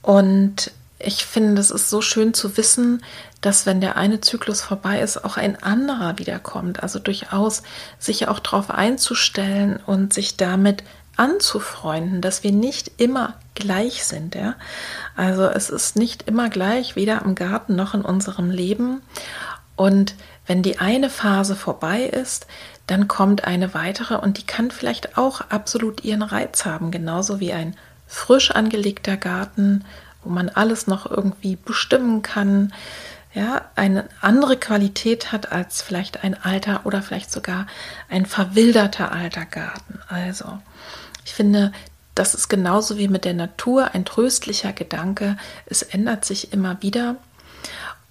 Und 0.00 0.70
ich 0.98 1.26
finde, 1.26 1.60
es 1.60 1.70
ist 1.70 1.90
so 1.90 2.00
schön 2.00 2.32
zu 2.32 2.56
wissen, 2.56 3.02
dass 3.40 3.66
wenn 3.66 3.80
der 3.80 3.96
eine 3.96 4.20
Zyklus 4.20 4.62
vorbei 4.62 5.00
ist, 5.00 5.24
auch 5.24 5.36
ein 5.36 5.62
anderer 5.62 6.18
wiederkommt. 6.18 6.82
Also 6.82 6.98
durchaus 6.98 7.62
sich 7.98 8.28
auch 8.28 8.38
darauf 8.38 8.70
einzustellen 8.70 9.78
und 9.84 10.14
sich 10.14 10.36
damit 10.36 10.82
anzufreunden, 11.16 12.20
dass 12.20 12.42
wir 12.44 12.52
nicht 12.52 12.92
immer 12.96 13.34
gleich 13.54 14.04
sind. 14.04 14.34
Ja? 14.34 14.54
Also 15.16 15.44
es 15.44 15.70
ist 15.70 15.96
nicht 15.96 16.22
immer 16.22 16.48
gleich, 16.48 16.96
weder 16.96 17.22
im 17.22 17.34
Garten 17.34 17.76
noch 17.76 17.94
in 17.94 18.02
unserem 18.02 18.50
Leben. 18.50 19.02
Und 19.76 20.14
wenn 20.46 20.62
die 20.62 20.78
eine 20.78 21.10
Phase 21.10 21.56
vorbei 21.56 22.02
ist, 22.04 22.46
dann 22.86 23.08
kommt 23.08 23.44
eine 23.44 23.74
weitere 23.74 24.14
und 24.14 24.38
die 24.38 24.46
kann 24.46 24.70
vielleicht 24.70 25.18
auch 25.18 25.40
absolut 25.50 26.04
ihren 26.04 26.22
Reiz 26.22 26.64
haben, 26.64 26.90
genauso 26.90 27.40
wie 27.40 27.52
ein 27.52 27.76
frisch 28.06 28.52
angelegter 28.52 29.16
Garten 29.16 29.84
wo 30.26 30.30
man 30.30 30.48
alles 30.48 30.86
noch 30.86 31.08
irgendwie 31.08 31.56
bestimmen 31.56 32.22
kann, 32.22 32.72
ja, 33.32 33.66
eine 33.76 34.08
andere 34.22 34.56
Qualität 34.56 35.30
hat 35.30 35.52
als 35.52 35.82
vielleicht 35.82 36.24
ein 36.24 36.42
alter 36.42 36.80
oder 36.84 37.02
vielleicht 37.02 37.30
sogar 37.30 37.66
ein 38.08 38.26
verwilderter 38.26 39.12
alter 39.12 39.44
Garten. 39.44 40.00
Also, 40.08 40.58
ich 41.24 41.34
finde, 41.34 41.72
das 42.14 42.34
ist 42.34 42.48
genauso 42.48 42.96
wie 42.96 43.08
mit 43.08 43.26
der 43.26 43.34
Natur 43.34 43.94
ein 43.94 44.06
tröstlicher 44.06 44.72
Gedanke. 44.72 45.36
Es 45.66 45.82
ändert 45.82 46.24
sich 46.24 46.52
immer 46.54 46.80
wieder. 46.80 47.16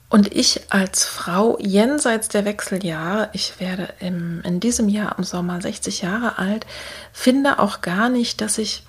Und 0.10 0.34
ich 0.34 0.72
als 0.72 1.06
Frau 1.06 1.58
jenseits 1.60 2.28
der 2.30 2.46
Wechseljahre, 2.46 3.30
ich 3.34 3.60
werde 3.60 3.90
im, 4.00 4.42
in 4.44 4.60
diesem 4.60 4.88
Jahr 4.90 5.18
im 5.18 5.24
Sommer 5.24 5.60
60 5.60 6.04
Jahre 6.04 6.38
alt, 6.38 6.68
finde 7.12 7.58
auch 7.58 7.82
gar 7.82 8.10
nicht, 8.10 8.42
dass 8.42 8.60
ich 8.60 8.84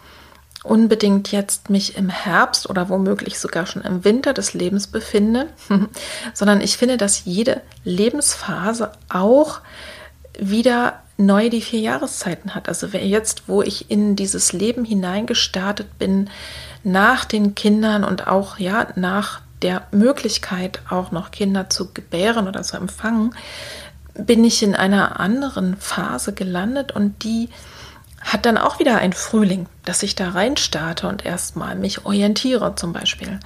unbedingt 0.68 1.32
jetzt 1.32 1.70
mich 1.70 1.96
im 1.96 2.08
Herbst 2.08 2.68
oder 2.68 2.88
womöglich 2.88 3.38
sogar 3.38 3.66
schon 3.66 3.82
im 3.82 4.04
Winter 4.04 4.32
des 4.32 4.54
Lebens 4.54 4.87
befinde, 4.87 5.46
sondern 6.35 6.61
ich 6.61 6.76
finde, 6.76 6.96
dass 6.96 7.25
jede 7.25 7.62
Lebensphase 7.85 8.92
auch 9.08 9.61
wieder 10.38 11.00
neu 11.18 11.49
die 11.49 11.62
vier 11.62 11.80
Jahreszeiten 11.80 12.54
hat. 12.54 12.68
Also 12.68 12.87
jetzt, 12.88 13.44
wo 13.46 13.62
ich 13.62 13.90
in 13.90 14.16
dieses 14.16 14.52
Leben 14.52 14.85
hineingestartet 14.85 15.99
bin, 15.99 16.28
nach 16.85 17.25
den 17.25 17.54
Kindern 17.54 18.04
und 18.04 18.26
auch 18.26 18.58
ja 18.58 18.88
nach 18.94 19.40
der 19.62 19.87
Möglichkeit 19.90 20.80
auch 20.90 21.11
noch 21.11 21.30
Kinder 21.30 21.70
zu 21.70 21.92
gebären 21.92 22.46
oder 22.46 22.62
zu 22.62 22.76
empfangen, 22.76 23.35
bin 24.14 24.44
ich 24.44 24.62
in 24.62 24.75
einer 24.75 25.20
anderen 25.20 25.76
Phase 25.76 26.32
gelandet 26.32 26.92
und 26.92 27.23
die 27.25 27.49
hat 28.26 28.45
dann 28.45 28.59
auch 28.59 28.78
wieder 28.80 28.99
ein 28.99 29.12
Frühling, 29.12 29.66
dass 29.85 30.02
ich 30.02 30.16
da 30.16 30.30
rein 30.30 30.56
starte 30.56 31.09
und 31.09 31.25
erstmal 31.25 31.76
mich 31.76 32.04
orientiere 32.04 32.75
zum 32.75 32.92
Beispiel. 32.92 33.38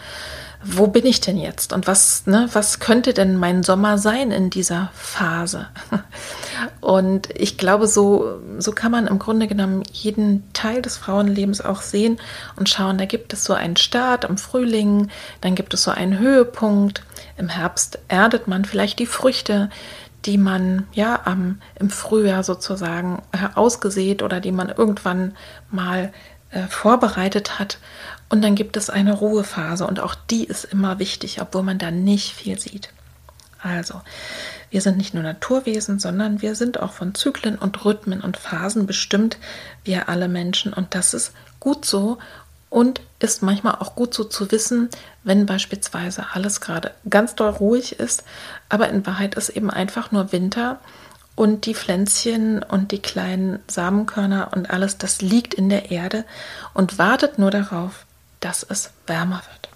Wo 0.62 0.86
bin 0.88 1.06
ich 1.06 1.20
denn 1.20 1.38
jetzt 1.38 1.72
und 1.72 1.86
was, 1.86 2.26
ne, 2.26 2.48
was 2.52 2.80
könnte 2.80 3.14
denn 3.14 3.36
mein 3.36 3.62
Sommer 3.62 3.96
sein 3.96 4.30
in 4.30 4.50
dieser 4.50 4.90
Phase? 4.94 5.68
Und 6.82 7.30
ich 7.34 7.56
glaube, 7.56 7.86
so, 7.86 8.40
so 8.58 8.72
kann 8.72 8.92
man 8.92 9.06
im 9.06 9.18
Grunde 9.18 9.46
genommen 9.46 9.82
jeden 9.90 10.52
Teil 10.52 10.82
des 10.82 10.98
Frauenlebens 10.98 11.62
auch 11.62 11.80
sehen 11.80 12.18
und 12.56 12.68
schauen, 12.68 12.98
da 12.98 13.06
gibt 13.06 13.32
es 13.32 13.44
so 13.44 13.54
einen 13.54 13.76
Start 13.76 14.24
im 14.24 14.36
Frühling, 14.36 15.08
dann 15.40 15.54
gibt 15.54 15.72
es 15.72 15.82
so 15.82 15.90
einen 15.90 16.18
Höhepunkt, 16.18 17.02
im 17.38 17.48
Herbst 17.48 17.98
erdet 18.08 18.48
man 18.48 18.66
vielleicht 18.66 18.98
die 18.98 19.06
Früchte, 19.06 19.70
die 20.24 20.38
man 20.38 20.86
ja 20.92 21.20
ähm, 21.26 21.60
im 21.78 21.90
Frühjahr 21.90 22.42
sozusagen 22.42 23.22
äh, 23.32 23.48
ausgesät 23.54 24.22
oder 24.22 24.40
die 24.40 24.52
man 24.52 24.68
irgendwann 24.68 25.34
mal 25.70 26.12
äh, 26.50 26.66
vorbereitet 26.68 27.58
hat. 27.58 27.78
Und 28.28 28.42
dann 28.42 28.54
gibt 28.54 28.76
es 28.76 28.90
eine 28.90 29.14
Ruhephase 29.14 29.86
und 29.86 30.00
auch 30.00 30.14
die 30.14 30.44
ist 30.44 30.64
immer 30.64 30.98
wichtig, 30.98 31.40
obwohl 31.40 31.62
man 31.62 31.78
da 31.78 31.90
nicht 31.90 32.32
viel 32.32 32.58
sieht. 32.58 32.92
Also, 33.62 34.00
wir 34.70 34.80
sind 34.80 34.96
nicht 34.96 35.12
nur 35.12 35.22
Naturwesen, 35.22 35.98
sondern 35.98 36.40
wir 36.40 36.54
sind 36.54 36.80
auch 36.80 36.92
von 36.92 37.14
Zyklen 37.14 37.58
und 37.58 37.84
Rhythmen 37.84 38.20
und 38.20 38.38
Phasen 38.38 38.86
bestimmt, 38.86 39.36
wir 39.84 40.08
alle 40.08 40.28
Menschen. 40.28 40.72
Und 40.72 40.94
das 40.94 41.12
ist 41.12 41.32
gut 41.58 41.84
so 41.84 42.18
und 42.70 43.00
ist 43.18 43.42
manchmal 43.42 43.74
auch 43.74 43.94
gut 43.94 44.14
so 44.14 44.24
zu 44.24 44.50
wissen, 44.50 44.88
wenn 45.24 45.44
beispielsweise 45.44 46.26
alles 46.32 46.60
gerade 46.60 46.92
ganz 47.08 47.34
doll 47.34 47.50
ruhig 47.50 47.98
ist, 47.98 48.24
aber 48.68 48.88
in 48.88 49.04
Wahrheit 49.06 49.34
ist 49.34 49.50
eben 49.50 49.70
einfach 49.70 50.12
nur 50.12 50.32
Winter 50.32 50.78
und 51.34 51.66
die 51.66 51.74
Pflänzchen 51.74 52.62
und 52.62 52.92
die 52.92 53.00
kleinen 53.00 53.58
Samenkörner 53.66 54.50
und 54.54 54.70
alles, 54.70 54.98
das 54.98 55.20
liegt 55.20 55.52
in 55.52 55.68
der 55.68 55.90
Erde 55.90 56.24
und 56.72 56.98
wartet 56.98 57.38
nur 57.38 57.50
darauf, 57.50 58.06
dass 58.38 58.62
es 58.62 58.90
wärmer 59.06 59.42
wird. 59.50 59.69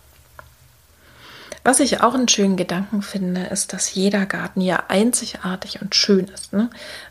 Was 1.66 1.80
ich 1.80 2.02
auch 2.02 2.12
einen 2.12 2.28
schönen 2.28 2.58
Gedanken 2.58 3.00
finde, 3.00 3.44
ist, 3.44 3.72
dass 3.72 3.94
jeder 3.94 4.26
Garten 4.26 4.60
ja 4.60 4.82
einzigartig 4.88 5.80
und 5.80 5.94
schön 5.94 6.28
ist. 6.28 6.52
Ne? 6.52 6.68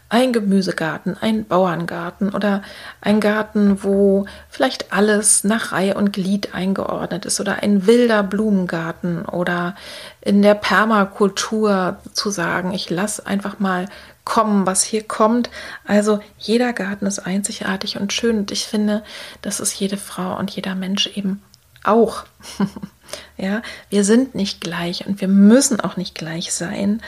Ein 0.10 0.32
Gemüsegarten, 0.32 1.18
ein 1.20 1.46
Bauerngarten 1.46 2.30
oder 2.30 2.62
ein 3.02 3.20
Garten, 3.20 3.84
wo 3.84 4.28
vielleicht 4.52 4.94
alles 4.94 5.44
nach 5.44 5.72
Reihe 5.72 5.96
und 5.96 6.14
Glied 6.14 6.54
eingeordnet 6.54 7.26
ist 7.26 7.40
oder 7.40 7.64
ein 7.64 7.88
wilder 7.88 8.22
Blumengarten 8.22 9.26
oder 9.26 9.76
in 10.22 10.44
der 10.44 10.54
Permakultur 10.54 11.98
zu 12.14 12.30
sagen, 12.30 12.74
ich 12.74 12.92
lasse 12.92 13.26
einfach 13.26 13.58
mal 13.58 13.88
kommen, 14.24 14.68
was 14.68 14.84
hier 14.84 15.02
kommt. 15.02 15.50
Also 15.84 16.20
jeder 16.38 16.74
Garten 16.74 17.08
ist 17.08 17.18
einzigartig 17.18 18.00
und 18.00 18.14
schön 18.14 18.38
und 18.38 18.52
ich 18.52 18.68
finde, 18.68 19.04
das 19.42 19.60
ist 19.60 19.74
jede 19.74 19.98
Frau 19.98 20.38
und 20.38 20.52
jeder 20.52 20.76
Mensch 20.76 21.08
eben 21.08 21.42
auch. 21.84 22.26
Ja, 23.38 23.62
wir 23.90 24.04
sind 24.04 24.36
nicht 24.36 24.62
gleich 24.62 25.06
und 25.08 25.22
wir 25.22 25.28
müssen 25.28 25.80
auch 25.80 25.98
nicht 25.98 26.16
gleich 26.16 26.54
sein. 26.54 27.02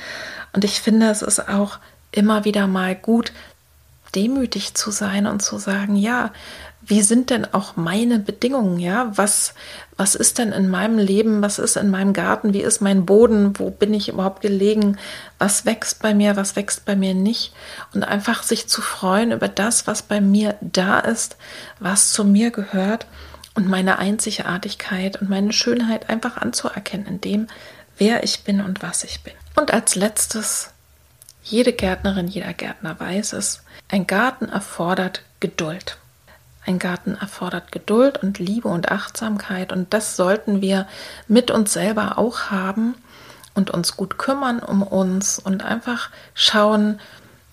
Und 0.53 0.63
ich 0.63 0.81
finde, 0.81 1.09
es 1.09 1.21
ist 1.21 1.47
auch 1.49 1.79
immer 2.11 2.45
wieder 2.45 2.67
mal 2.67 2.95
gut, 2.95 3.31
demütig 4.15 4.73
zu 4.73 4.91
sein 4.91 5.27
und 5.27 5.41
zu 5.41 5.57
sagen, 5.57 5.95
ja, 5.95 6.31
wie 6.87 7.01
sind 7.01 7.31
denn 7.31 7.45
auch 7.51 7.75
meine 7.75 8.19
Bedingungen, 8.19 8.79
ja? 8.79 9.11
Was, 9.15 9.55
was 9.97 10.13
ist 10.13 10.37
denn 10.37 10.51
in 10.51 10.69
meinem 10.69 10.99
Leben? 10.99 11.41
Was 11.41 11.57
ist 11.57 11.77
in 11.77 11.89
meinem 11.89 12.13
Garten? 12.13 12.53
Wie 12.53 12.61
ist 12.61 12.79
mein 12.79 13.05
Boden? 13.05 13.57
Wo 13.57 13.71
bin 13.71 13.93
ich 13.93 14.09
überhaupt 14.09 14.41
gelegen? 14.41 14.97
Was 15.39 15.65
wächst 15.65 16.01
bei 16.01 16.13
mir? 16.13 16.35
Was 16.35 16.55
wächst 16.55 16.85
bei 16.85 16.95
mir 16.95 17.15
nicht? 17.15 17.53
Und 17.93 18.03
einfach 18.03 18.43
sich 18.43 18.67
zu 18.67 18.81
freuen 18.81 19.31
über 19.31 19.47
das, 19.47 19.87
was 19.87 20.03
bei 20.03 20.21
mir 20.21 20.55
da 20.61 20.99
ist, 20.99 21.37
was 21.79 22.11
zu 22.11 22.23
mir 22.23 22.51
gehört 22.51 23.07
und 23.55 23.67
meine 23.67 23.97
Einzigartigkeit 23.97 25.19
und 25.21 25.29
meine 25.29 25.53
Schönheit 25.53 26.09
einfach 26.09 26.37
anzuerkennen 26.37 27.07
in 27.07 27.21
dem, 27.21 27.47
wer 27.97 28.23
ich 28.23 28.43
bin 28.43 28.61
und 28.61 28.83
was 28.83 29.03
ich 29.03 29.23
bin. 29.23 29.33
Und 29.55 29.73
als 29.73 29.95
letztes, 29.95 30.71
jede 31.43 31.73
Gärtnerin, 31.73 32.27
jeder 32.27 32.53
Gärtner 32.53 32.99
weiß 32.99 33.33
es, 33.33 33.63
ein 33.87 34.05
Garten 34.05 34.49
erfordert 34.49 35.23
Geduld. 35.39 35.97
Ein 36.65 36.79
Garten 36.79 37.15
erfordert 37.15 37.71
Geduld 37.71 38.21
und 38.21 38.39
Liebe 38.39 38.67
und 38.67 38.91
Achtsamkeit 38.91 39.71
und 39.71 39.93
das 39.93 40.15
sollten 40.15 40.61
wir 40.61 40.87
mit 41.27 41.51
uns 41.51 41.73
selber 41.73 42.17
auch 42.17 42.49
haben 42.49 42.95
und 43.53 43.71
uns 43.71 43.95
gut 43.95 44.17
kümmern 44.17 44.59
um 44.59 44.81
uns 44.83 45.39
und 45.39 45.63
einfach 45.63 46.09
schauen, 46.33 46.99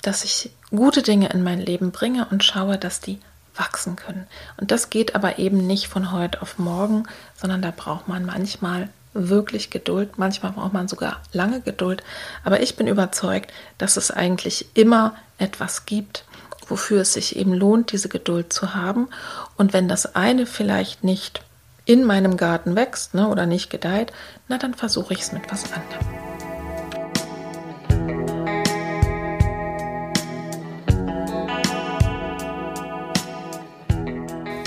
dass 0.01 0.25
ich 0.25 0.51
gute 0.71 1.03
Dinge 1.03 1.29
in 1.29 1.43
mein 1.43 1.61
Leben 1.61 1.93
bringe 1.93 2.27
und 2.31 2.43
schaue, 2.43 2.79
dass 2.79 3.01
die 3.01 3.21
wachsen 3.55 3.97
können. 3.97 4.27
Und 4.57 4.71
das 4.71 4.91
geht 4.91 5.15
aber 5.15 5.39
eben 5.39 5.67
nicht 5.67 5.89
von 5.89 6.13
heute 6.13 6.43
auf 6.43 6.59
morgen, 6.59 7.05
sondern 7.37 7.63
da 7.63 7.73
braucht 7.75 8.09
man 8.09 8.25
manchmal 8.25 8.89
wirklich 9.15 9.71
Geduld. 9.71 10.19
Manchmal 10.19 10.53
braucht 10.53 10.73
man 10.73 10.89
sogar 10.89 11.21
lange 11.33 11.61
Geduld. 11.61 12.03
Aber 12.45 12.61
ich 12.61 12.77
bin 12.77 12.87
überzeugt, 12.87 13.53
dass 13.79 13.97
es 13.97 14.11
eigentlich 14.11 14.67
immer 14.75 15.15
etwas 15.39 15.87
gibt, 15.87 16.25
wofür 16.67 17.03
es 17.03 17.13
sich 17.13 17.37
eben 17.37 17.53
lohnt, 17.53 17.93
diese 17.93 18.09
Geduld 18.09 18.53
zu 18.53 18.75
haben. 18.75 19.09
Und 19.57 19.73
wenn 19.73 19.89
das 19.89 20.15
eine 20.15 20.47
vielleicht 20.47 21.05
nicht 21.05 21.43
in 21.85 22.05
meinem 22.05 22.37
Garten 22.37 22.77
wächst 22.77 23.15
ne, 23.15 23.29
oder 23.29 23.47
nicht 23.47 23.69
gedeiht, 23.69 24.13
na 24.49 24.57
dann 24.57 24.75
versuche 24.75 25.15
ich 25.15 25.21
es 25.21 25.33
mit 25.33 25.51
was 25.51 25.65
anderem. 25.73 26.32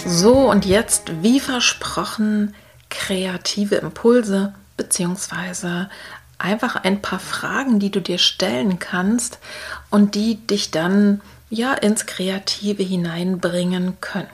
So, 0.08 0.52
und 0.52 0.66
jetzt, 0.66 1.24
wie 1.24 1.40
versprochen, 1.40 2.54
kreative 2.92 3.78
Impulse 3.78 4.54
beziehungsweise 4.78 5.90
einfach 6.38 6.76
ein 6.76 7.02
paar 7.02 7.20
Fragen, 7.20 7.80
die 7.80 7.90
du 7.90 8.02
dir 8.02 8.20
stellen 8.20 8.78
kannst 8.78 9.40
und 9.90 10.14
die 10.14 10.36
dich 10.36 10.70
dann 10.70 11.22
ja 11.50 11.74
ins 11.74 12.06
Kreative 12.06 12.84
hineinbringen 12.84 14.00
können. 14.00 14.30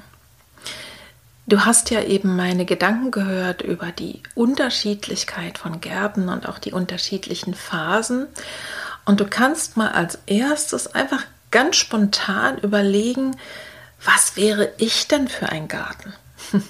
Du 1.47 1.63
hast 1.63 1.89
ja 1.89 2.01
eben 2.01 2.35
meine 2.35 2.65
Gedanken 2.65 3.11
gehört 3.11 3.61
über 3.61 3.93
die 3.93 4.21
Unterschiedlichkeit 4.35 5.57
von 5.57 5.79
Gärten 5.79 6.27
und 6.27 6.49
auch 6.49 6.59
die 6.59 6.73
unterschiedlichen 6.73 7.53
Phasen. 7.53 8.27
Und 9.05 9.21
du 9.21 9.25
kannst 9.25 9.77
mal 9.77 9.91
als 9.91 10.19
erstes 10.25 10.87
einfach 10.93 11.23
ganz 11.49 11.77
spontan 11.77 12.57
überlegen, 12.57 13.37
was 14.03 14.35
wäre 14.35 14.73
ich 14.77 15.07
denn 15.07 15.27
für 15.27 15.49
ein 15.49 15.67
Garten? 15.67 16.13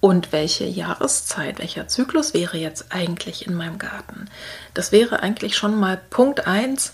Und 0.00 0.32
welche 0.32 0.64
Jahreszeit, 0.64 1.58
welcher 1.58 1.88
Zyklus 1.88 2.34
wäre 2.34 2.56
jetzt 2.56 2.86
eigentlich 2.90 3.46
in 3.46 3.54
meinem 3.54 3.78
Garten? 3.78 4.28
Das 4.74 4.92
wäre 4.92 5.20
eigentlich 5.22 5.56
schon 5.56 5.78
mal 5.78 6.00
Punkt 6.10 6.46
1 6.46 6.92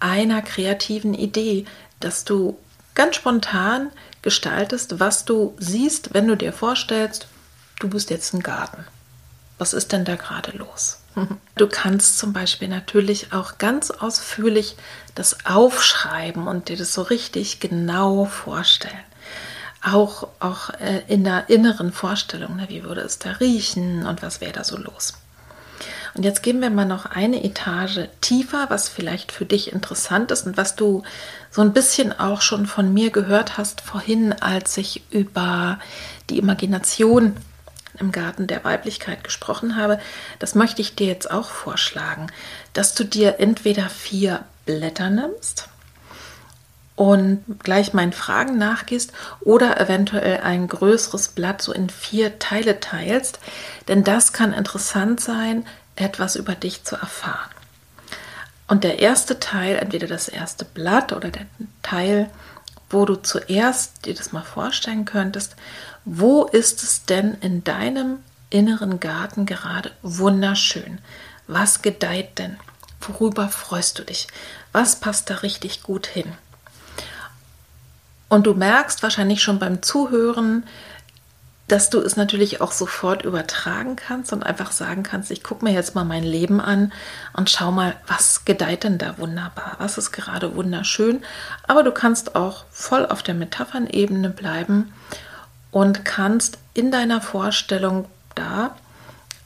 einer 0.00 0.42
kreativen 0.42 1.14
Idee, 1.14 1.66
dass 2.00 2.24
du 2.24 2.58
ganz 2.94 3.16
spontan 3.16 3.90
gestaltest, 4.22 5.00
was 5.00 5.24
du 5.24 5.54
siehst, 5.58 6.14
wenn 6.14 6.26
du 6.26 6.36
dir 6.36 6.52
vorstellst, 6.52 7.28
du 7.80 7.88
bist 7.88 8.10
jetzt 8.10 8.34
ein 8.34 8.42
Garten. 8.42 8.84
Was 9.58 9.72
ist 9.72 9.92
denn 9.92 10.04
da 10.04 10.16
gerade 10.16 10.52
los? 10.56 11.00
Du 11.56 11.66
kannst 11.66 12.18
zum 12.18 12.32
Beispiel 12.32 12.68
natürlich 12.68 13.32
auch 13.32 13.58
ganz 13.58 13.90
ausführlich 13.90 14.76
das 15.18 15.44
aufschreiben 15.44 16.46
und 16.46 16.68
dir 16.68 16.76
das 16.76 16.94
so 16.94 17.02
richtig 17.02 17.60
genau 17.60 18.24
vorstellen 18.24 19.04
auch, 19.82 20.28
auch 20.40 20.70
äh, 20.80 21.02
in 21.08 21.24
der 21.24 21.48
inneren 21.48 21.92
Vorstellung, 21.92 22.56
ne, 22.56 22.66
wie 22.68 22.84
würde 22.84 23.00
es 23.02 23.18
da 23.18 23.32
riechen 23.32 24.06
und 24.06 24.22
was 24.22 24.40
wäre 24.40 24.52
da 24.52 24.64
so 24.64 24.76
los. 24.76 25.14
Und 26.14 26.24
jetzt 26.24 26.42
gehen 26.42 26.60
wir 26.60 26.70
mal 26.70 26.86
noch 26.86 27.06
eine 27.06 27.44
Etage 27.44 28.08
tiefer, 28.20 28.66
was 28.70 28.88
vielleicht 28.88 29.30
für 29.30 29.44
dich 29.44 29.72
interessant 29.72 30.30
ist 30.30 30.46
und 30.46 30.56
was 30.56 30.74
du 30.74 31.04
so 31.50 31.62
ein 31.62 31.72
bisschen 31.72 32.18
auch 32.18 32.40
schon 32.40 32.66
von 32.66 32.92
mir 32.92 33.10
gehört 33.10 33.56
hast 33.56 33.82
vorhin, 33.82 34.32
als 34.32 34.76
ich 34.78 35.02
über 35.10 35.78
die 36.28 36.38
Imagination 36.38 37.36
im 37.98 38.10
Garten 38.10 38.46
der 38.46 38.64
Weiblichkeit 38.64 39.22
gesprochen 39.22 39.76
habe. 39.76 40.00
Das 40.38 40.54
möchte 40.54 40.82
ich 40.82 40.96
dir 40.96 41.06
jetzt 41.06 41.30
auch 41.30 41.50
vorschlagen, 41.50 42.28
dass 42.72 42.94
du 42.94 43.04
dir 43.04 43.38
entweder 43.38 43.88
vier 43.88 44.44
Blätter 44.68 45.08
nimmst, 45.08 45.70
und 46.94 47.44
gleich 47.62 47.94
meinen 47.94 48.12
Fragen 48.12 48.58
nachgehst 48.58 49.12
oder 49.40 49.80
eventuell 49.80 50.40
ein 50.40 50.66
größeres 50.66 51.28
Blatt 51.28 51.62
so 51.62 51.72
in 51.72 51.88
vier 51.90 52.40
Teile 52.40 52.80
teilst, 52.80 53.38
denn 53.86 54.02
das 54.02 54.32
kann 54.32 54.52
interessant 54.52 55.20
sein, 55.20 55.64
etwas 55.94 56.34
über 56.34 56.56
dich 56.56 56.82
zu 56.82 56.96
erfahren. 56.96 57.50
Und 58.66 58.82
der 58.82 58.98
erste 58.98 59.38
Teil, 59.38 59.76
entweder 59.76 60.08
das 60.08 60.26
erste 60.26 60.64
Blatt 60.64 61.12
oder 61.12 61.30
der 61.30 61.46
Teil, 61.82 62.28
wo 62.90 63.04
du 63.04 63.14
zuerst 63.14 64.04
dir 64.04 64.14
das 64.14 64.32
mal 64.32 64.42
vorstellen 64.42 65.04
könntest, 65.04 65.54
wo 66.04 66.46
ist 66.46 66.82
es 66.82 67.04
denn 67.04 67.34
in 67.40 67.62
deinem 67.62 68.18
inneren 68.50 68.98
Garten 68.98 69.46
gerade 69.46 69.92
wunderschön? 70.02 70.98
Was 71.46 71.80
gedeiht 71.80 72.38
denn? 72.38 72.56
Worüber 73.08 73.48
freust 73.48 73.98
du 73.98 74.04
dich? 74.04 74.28
Was 74.72 74.96
passt 74.96 75.30
da 75.30 75.36
richtig 75.36 75.82
gut 75.82 76.06
hin? 76.06 76.32
Und 78.28 78.46
du 78.46 78.54
merkst 78.54 79.02
wahrscheinlich 79.02 79.42
schon 79.42 79.58
beim 79.58 79.82
Zuhören, 79.82 80.64
dass 81.68 81.90
du 81.90 82.00
es 82.00 82.16
natürlich 82.16 82.60
auch 82.60 82.72
sofort 82.72 83.22
übertragen 83.22 83.96
kannst 83.96 84.32
und 84.32 84.42
einfach 84.42 84.72
sagen 84.72 85.02
kannst, 85.02 85.30
ich 85.30 85.42
gucke 85.42 85.64
mir 85.64 85.72
jetzt 85.72 85.94
mal 85.94 86.04
mein 86.04 86.24
Leben 86.24 86.60
an 86.60 86.92
und 87.34 87.50
schau 87.50 87.70
mal, 87.70 87.94
was 88.06 88.46
gedeiht 88.46 88.84
denn 88.84 88.96
da 88.98 89.18
wunderbar, 89.18 89.76
was 89.78 89.98
ist 89.98 90.12
gerade 90.12 90.54
wunderschön. 90.54 91.22
Aber 91.66 91.82
du 91.82 91.92
kannst 91.92 92.36
auch 92.36 92.64
voll 92.70 93.04
auf 93.06 93.22
der 93.22 93.34
Metaphernebene 93.34 94.30
bleiben 94.30 94.92
und 95.70 96.06
kannst 96.06 96.58
in 96.72 96.90
deiner 96.90 97.20
Vorstellung 97.20 98.06
da 98.34 98.74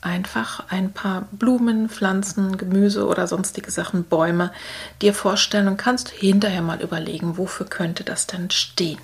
einfach 0.03 0.65
ein 0.69 0.93
paar 0.93 1.29
Blumen, 1.33 1.89
Pflanzen, 1.89 2.59
Gemüse 2.59 3.07
oder 3.07 3.27
sonstige 3.27 3.71
Sachen, 3.71 4.05
Bäume 4.05 4.53
dir 5.01 5.15
vorstellen 5.15 5.69
und 5.69 5.77
kannst 5.77 6.11
hinterher 6.11 6.63
mal 6.63 6.83
überlegen, 6.83 7.39
wofür 7.39 7.67
könnte 7.67 8.05
das 8.05 8.27
denn 8.27 8.51
stehen. 8.51 8.99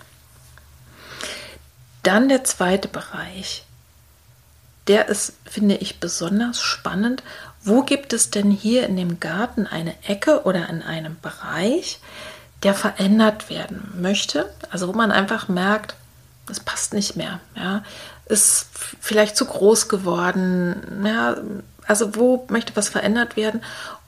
Dann 2.03 2.29
der 2.29 2.45
zweite 2.45 2.89
Bereich. 2.89 3.65
Der 4.89 5.09
ist, 5.09 5.35
finde 5.45 5.77
ich, 5.77 6.01
besonders 6.01 6.61
spannend. 6.63 7.23
Wo 7.63 7.83
gibt 7.83 8.13
es 8.13 8.31
denn 8.31 8.51
hier 8.51 8.87
in 8.87 8.97
dem 8.97 9.21
Garten 9.21 9.67
eine 9.67 9.95
Ecke 10.05 10.45
oder 10.45 10.69
in 10.69 10.83
einem 10.83 11.17
Bereich, 11.21 12.01
der 12.63 12.75
verändert 12.75 13.51
werden 13.51 13.93
möchte? 14.01 14.51
Also 14.71 14.89
wo 14.89 14.93
man 14.93 15.13
einfach 15.13 15.49
merkt, 15.49 15.95
es 16.51 16.61
passt 16.61 16.95
nicht 16.95 17.17
mehr. 17.17 17.41
Ja? 17.57 17.83
ist 18.29 18.67
vielleicht 19.01 19.37
zu 19.37 19.47
groß 19.47 19.89
geworden. 19.89 21.03
Ja, 21.05 21.37
also 21.87 22.15
wo 22.15 22.47
möchte 22.49 22.77
was 22.77 22.89
verändert 22.89 23.37
werden 23.37 23.63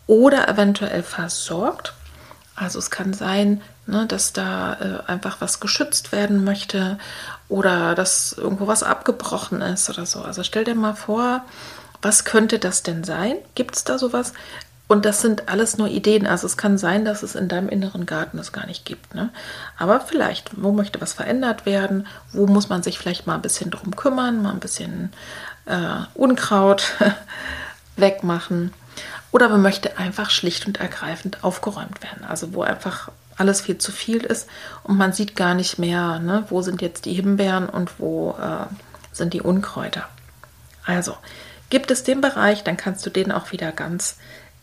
oder 0.06 0.48
eventuell 0.48 1.02
versorgt. 1.02 1.94
Also 2.54 2.78
es 2.78 2.90
kann 2.90 3.14
sein, 3.14 3.62
ne, 3.86 4.06
dass 4.06 4.32
da 4.32 4.74
äh, 4.74 5.10
einfach 5.10 5.40
was 5.40 5.60
geschützt 5.60 6.12
werden 6.12 6.44
möchte 6.44 6.98
oder 7.48 7.94
dass 7.94 8.32
irgendwo 8.32 8.66
was 8.66 8.82
abgebrochen 8.82 9.62
ist 9.62 9.88
oder 9.88 10.04
so. 10.04 10.20
Also 10.20 10.42
stell 10.42 10.64
dir 10.64 10.74
mal 10.74 10.94
vor, 10.94 11.42
was 12.02 12.24
könnte 12.24 12.58
das 12.58 12.82
denn 12.82 13.02
sein? 13.02 13.36
Gibt 13.54 13.76
es 13.76 13.84
da 13.84 13.98
sowas? 13.98 14.34
Und 14.90 15.04
das 15.04 15.20
sind 15.20 15.48
alles 15.48 15.78
nur 15.78 15.86
Ideen. 15.86 16.26
Also 16.26 16.48
es 16.48 16.56
kann 16.56 16.76
sein, 16.76 17.04
dass 17.04 17.22
es 17.22 17.36
in 17.36 17.46
deinem 17.46 17.68
inneren 17.68 18.06
Garten 18.06 18.40
es 18.40 18.50
gar 18.50 18.66
nicht 18.66 18.84
gibt. 18.84 19.14
Ne? 19.14 19.30
Aber 19.78 20.00
vielleicht, 20.00 20.60
wo 20.60 20.72
möchte 20.72 21.00
was 21.00 21.12
verändert 21.12 21.64
werden? 21.64 22.08
Wo 22.32 22.48
muss 22.48 22.68
man 22.68 22.82
sich 22.82 22.98
vielleicht 22.98 23.24
mal 23.24 23.36
ein 23.36 23.40
bisschen 23.40 23.70
drum 23.70 23.94
kümmern, 23.94 24.42
mal 24.42 24.50
ein 24.50 24.58
bisschen 24.58 25.12
äh, 25.66 26.00
Unkraut 26.14 26.96
wegmachen? 27.96 28.72
Oder 29.30 29.48
man 29.48 29.62
möchte 29.62 29.96
einfach 29.96 30.28
schlicht 30.28 30.66
und 30.66 30.80
ergreifend 30.80 31.44
aufgeräumt 31.44 32.02
werden. 32.02 32.24
Also 32.24 32.52
wo 32.52 32.62
einfach 32.62 33.12
alles 33.36 33.60
viel 33.60 33.78
zu 33.78 33.92
viel 33.92 34.24
ist 34.24 34.48
und 34.82 34.96
man 34.96 35.12
sieht 35.12 35.36
gar 35.36 35.54
nicht 35.54 35.78
mehr, 35.78 36.18
ne, 36.18 36.46
wo 36.48 36.62
sind 36.62 36.82
jetzt 36.82 37.04
die 37.04 37.14
Himbeeren 37.14 37.68
und 37.68 38.00
wo 38.00 38.32
äh, 38.32 38.66
sind 39.12 39.34
die 39.34 39.42
Unkräuter. 39.42 40.08
Also 40.84 41.16
gibt 41.68 41.92
es 41.92 42.02
den 42.02 42.20
Bereich, 42.20 42.64
dann 42.64 42.76
kannst 42.76 43.06
du 43.06 43.10
den 43.10 43.30
auch 43.30 43.52
wieder 43.52 43.70
ganz 43.70 44.16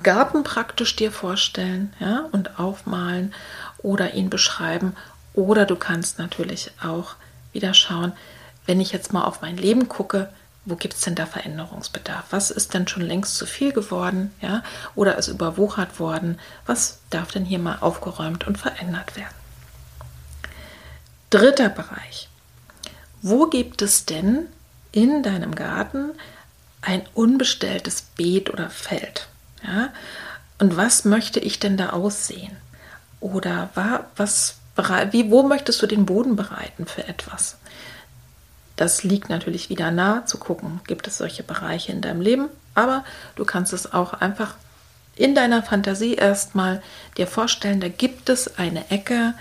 Garten 0.03 0.43
praktisch 0.43 0.95
dir 0.95 1.11
vorstellen 1.11 1.93
ja, 1.99 2.25
und 2.31 2.59
aufmalen 2.59 3.33
oder 3.79 4.13
ihn 4.13 4.29
beschreiben. 4.29 4.95
Oder 5.33 5.65
du 5.65 5.75
kannst 5.75 6.19
natürlich 6.19 6.71
auch, 6.81 7.15
wieder 7.53 7.73
schauen, 7.73 8.13
wenn 8.65 8.81
ich 8.81 8.91
jetzt 8.91 9.13
mal 9.13 9.23
auf 9.23 9.41
mein 9.41 9.57
Leben 9.57 9.87
gucke, 9.87 10.29
wo 10.65 10.75
gibt 10.75 10.95
es 10.95 11.01
denn 11.01 11.15
da 11.15 11.25
Veränderungsbedarf? 11.25 12.25
Was 12.31 12.51
ist 12.51 12.73
denn 12.73 12.87
schon 12.87 13.01
längst 13.01 13.37
zu 13.37 13.45
viel 13.45 13.71
geworden? 13.71 14.33
Ja? 14.41 14.63
Oder 14.95 15.17
ist 15.17 15.29
überwuchert 15.29 15.99
worden? 15.99 16.39
Was 16.65 16.99
darf 17.09 17.31
denn 17.31 17.45
hier 17.45 17.59
mal 17.59 17.77
aufgeräumt 17.79 18.45
und 18.45 18.57
verändert 18.57 19.15
werden? 19.15 19.33
Dritter 21.29 21.69
Bereich. 21.69 22.27
Wo 23.21 23.47
gibt 23.47 23.81
es 23.81 24.05
denn 24.05 24.47
in 24.91 25.23
deinem 25.23 25.55
Garten 25.55 26.11
ein 26.81 27.05
unbestelltes 27.13 28.01
Beet 28.01 28.49
oder 28.49 28.69
Feld? 28.69 29.27
Ja? 29.67 29.89
Und 30.59 30.77
was 30.77 31.05
möchte 31.05 31.39
ich 31.39 31.59
denn 31.59 31.77
da 31.77 31.91
aussehen? 31.91 32.55
Oder 33.19 33.69
was, 34.15 34.55
wie, 35.11 35.29
wo 35.29 35.43
möchtest 35.43 35.81
du 35.81 35.87
den 35.87 36.05
Boden 36.05 36.35
bereiten 36.35 36.87
für 36.87 37.07
etwas? 37.07 37.57
Das 38.75 39.03
liegt 39.03 39.29
natürlich 39.29 39.69
wieder 39.69 39.91
nah 39.91 40.25
zu 40.25 40.37
gucken, 40.37 40.81
gibt 40.85 41.07
es 41.07 41.17
solche 41.17 41.43
Bereiche 41.43 41.91
in 41.91 42.01
deinem 42.01 42.21
Leben, 42.21 42.47
aber 42.75 43.03
du 43.35 43.43
kannst 43.43 43.73
es 43.73 43.91
auch 43.91 44.13
einfach 44.13 44.55
in 45.15 45.33
deiner 45.33 45.63
Fantasie 45.63 46.13
erstmal 46.13 46.83
dir 47.17 47.25
vorstellen, 47.25 47.79
da 47.79 47.87
gibt 47.87 48.29
es 48.29 48.59
eine 48.59 48.91
Ecke, 48.91 49.33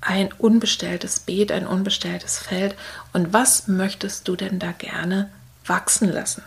ein 0.00 0.32
unbestelltes 0.32 1.20
Beet, 1.20 1.50
ein 1.50 1.66
unbestelltes 1.66 2.38
Feld 2.38 2.76
und 3.12 3.32
was 3.32 3.66
möchtest 3.66 4.28
du 4.28 4.36
denn 4.36 4.60
da 4.60 4.70
gerne 4.70 5.28
wachsen 5.66 6.08
lassen? 6.08 6.42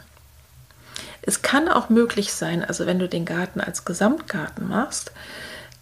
Es 1.25 1.41
kann 1.41 1.67
auch 1.67 1.89
möglich 1.89 2.33
sein, 2.33 2.63
also 2.63 2.85
wenn 2.85 2.99
du 2.99 3.09
den 3.09 3.25
Garten 3.25 3.61
als 3.61 3.85
Gesamtgarten 3.85 4.67
machst, 4.67 5.11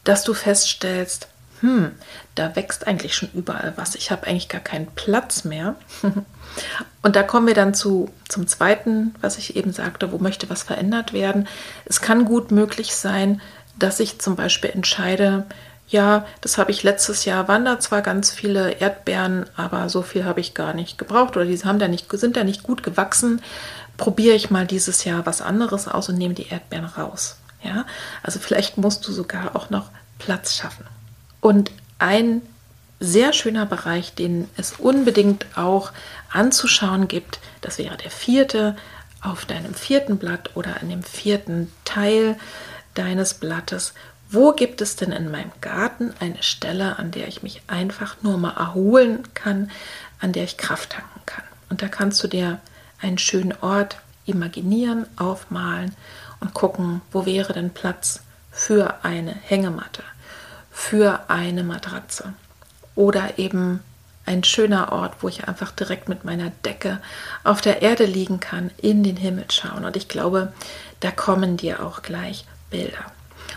dass 0.04 0.24
du 0.24 0.34
feststellst, 0.34 1.28
hm, 1.60 1.92
da 2.36 2.56
wächst 2.56 2.88
eigentlich 2.88 3.16
schon 3.16 3.30
überall 3.34 3.74
was. 3.78 3.96
Ich 3.96 4.12
habe 4.12 4.28
eigentlich 4.28 4.50
gar 4.50 4.62
keinen 4.62 4.88
Platz 4.88 5.46
mehr. 5.46 5.76
Und 7.02 7.16
da 7.16 7.24
kommen 7.24 7.48
wir 7.48 7.54
dann 7.54 7.74
zu, 7.74 8.12
zum 8.28 8.48
zweiten, 8.48 9.16
was 9.22 9.38
ich 9.38 9.56
eben 9.56 9.72
sagte, 9.72 10.12
wo 10.12 10.18
möchte 10.18 10.50
was 10.50 10.64
verändert 10.64 11.14
werden. 11.14 11.48
Es 11.86 12.02
kann 12.02 12.26
gut 12.26 12.52
möglich 12.52 12.96
sein, 12.96 13.42
dass 13.80 14.00
ich 14.00 14.20
zum 14.20 14.36
Beispiel 14.36 14.72
entscheide, 14.72 15.46
ja, 15.88 16.26
das 16.42 16.58
habe 16.58 16.72
ich 16.72 16.84
letztes 16.84 17.26
Jahr, 17.26 17.48
waren 17.48 17.66
da 17.66 17.80
zwar 17.80 18.02
ganz 18.02 18.32
viele 18.32 18.72
Erdbeeren, 18.72 19.46
aber 19.56 19.90
so 19.90 20.02
viel 20.02 20.26
habe 20.26 20.40
ich 20.40 20.54
gar 20.54 20.74
nicht 20.74 20.98
gebraucht 20.98 21.36
oder 21.36 21.46
die 21.46 21.58
haben 21.60 21.80
da 21.80 21.88
nicht, 21.88 22.12
sind 22.12 22.36
da 22.36 22.44
nicht 22.44 22.64
gut 22.64 22.84
gewachsen. 22.84 23.42
Probiere 24.04 24.36
ich 24.36 24.50
mal 24.50 24.68
dieses 24.68 25.06
Jahr 25.06 25.26
was 25.26 25.42
anderes 25.42 25.88
aus 25.88 26.10
und 26.10 26.18
nehme 26.18 26.34
die 26.34 26.50
Erdbeeren 26.50 26.84
raus. 26.84 27.38
Ja, 27.63 27.86
also 28.22 28.38
vielleicht 28.38 28.78
musst 28.78 29.08
du 29.08 29.13
sogar 29.13 29.56
auch 29.56 29.70
noch 29.70 29.92
Platz 30.20 30.58
schaffen. 30.58 30.86
Und 31.39 31.72
ein 32.00 32.42
sehr 33.00 33.32
schöner 33.32 33.66
Bereich, 33.66 34.13
den 34.13 34.50
es 34.58 34.74
unbedingt 34.74 35.46
auch 35.56 35.94
anzuschauen 36.30 37.08
gibt, 37.08 37.39
das 37.62 37.78
wäre 37.78 37.96
der 37.96 38.12
vierte 38.12 38.76
auf 39.22 39.46
deinem 39.46 39.74
vierten 39.74 40.18
Blatt 40.18 40.50
oder 40.56 40.82
in 40.82 40.89
dem 40.89 41.04
vierten 41.04 41.72
Teil 41.86 42.36
deines 42.96 43.36
Blattes. 43.36 43.94
Wo 44.30 44.52
gibt 44.52 44.82
es 44.82 44.98
denn 44.98 45.13
in 45.13 45.32
meinem 45.32 45.54
Garten 45.62 46.13
eine 46.20 46.44
Stelle, 46.44 47.00
an 47.00 47.12
der 47.12 47.30
ich 47.30 47.42
mich 47.42 47.62
einfach 47.68 48.18
nur 48.22 48.38
mal 48.38 48.58
erholen 48.58 49.24
kann, 49.34 49.72
an 50.20 50.34
der 50.34 50.44
ich 50.44 50.58
Kraft 50.58 50.89
tanken 50.89 51.22
kann? 51.26 51.46
Und 51.70 51.82
da 51.82 51.88
kannst 51.88 52.22
du 52.22 52.28
dir 52.28 52.60
einen 53.04 53.18
schönen 53.18 53.54
Ort 53.62 53.98
imaginieren, 54.26 55.06
aufmalen 55.18 55.96
und 56.39 56.54
gucken, 56.54 57.02
wo 57.12 57.26
wäre 57.26 57.54
denn 57.54 57.72
Platz 57.72 58.22
für 58.52 59.04
eine 59.04 59.32
Hängematte, 59.34 60.04
für 60.72 61.30
eine 61.30 61.63
Matratze 61.63 62.34
oder 62.96 63.38
eben 63.38 63.82
ein 64.26 64.44
schöner 64.44 64.92
Ort, 64.92 65.16
wo 65.22 65.28
ich 65.28 65.48
einfach 65.48 65.72
direkt 65.72 66.08
mit 66.08 66.24
meiner 66.24 66.50
Decke 66.63 67.00
auf 67.44 67.62
der 67.62 67.82
Erde 67.82 68.06
liegen 68.06 68.39
kann, 68.39 68.72
in 68.78 69.04
den 69.04 69.18
Himmel 69.18 69.46
schauen. 69.52 69.84
Und 69.84 69.98
ich 69.98 70.08
glaube, 70.08 70.54
da 71.02 71.12
kommen 71.12 71.58
dir 71.58 71.86
auch 71.86 72.02
gleich 72.02 72.46
Bilder. 72.70 73.12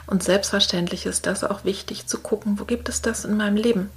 Und 0.06 0.22
selbstverständlich 0.22 1.06
ist 1.06 1.26
das 1.26 1.44
auch 1.44 1.64
wichtig 1.64 2.06
zu 2.06 2.18
gucken, 2.18 2.58
wo 2.58 2.64
gibt 2.64 2.88
es 2.88 3.02
das 3.02 3.24
in 3.24 3.36
meinem 3.36 3.56
Leben? 3.56 3.90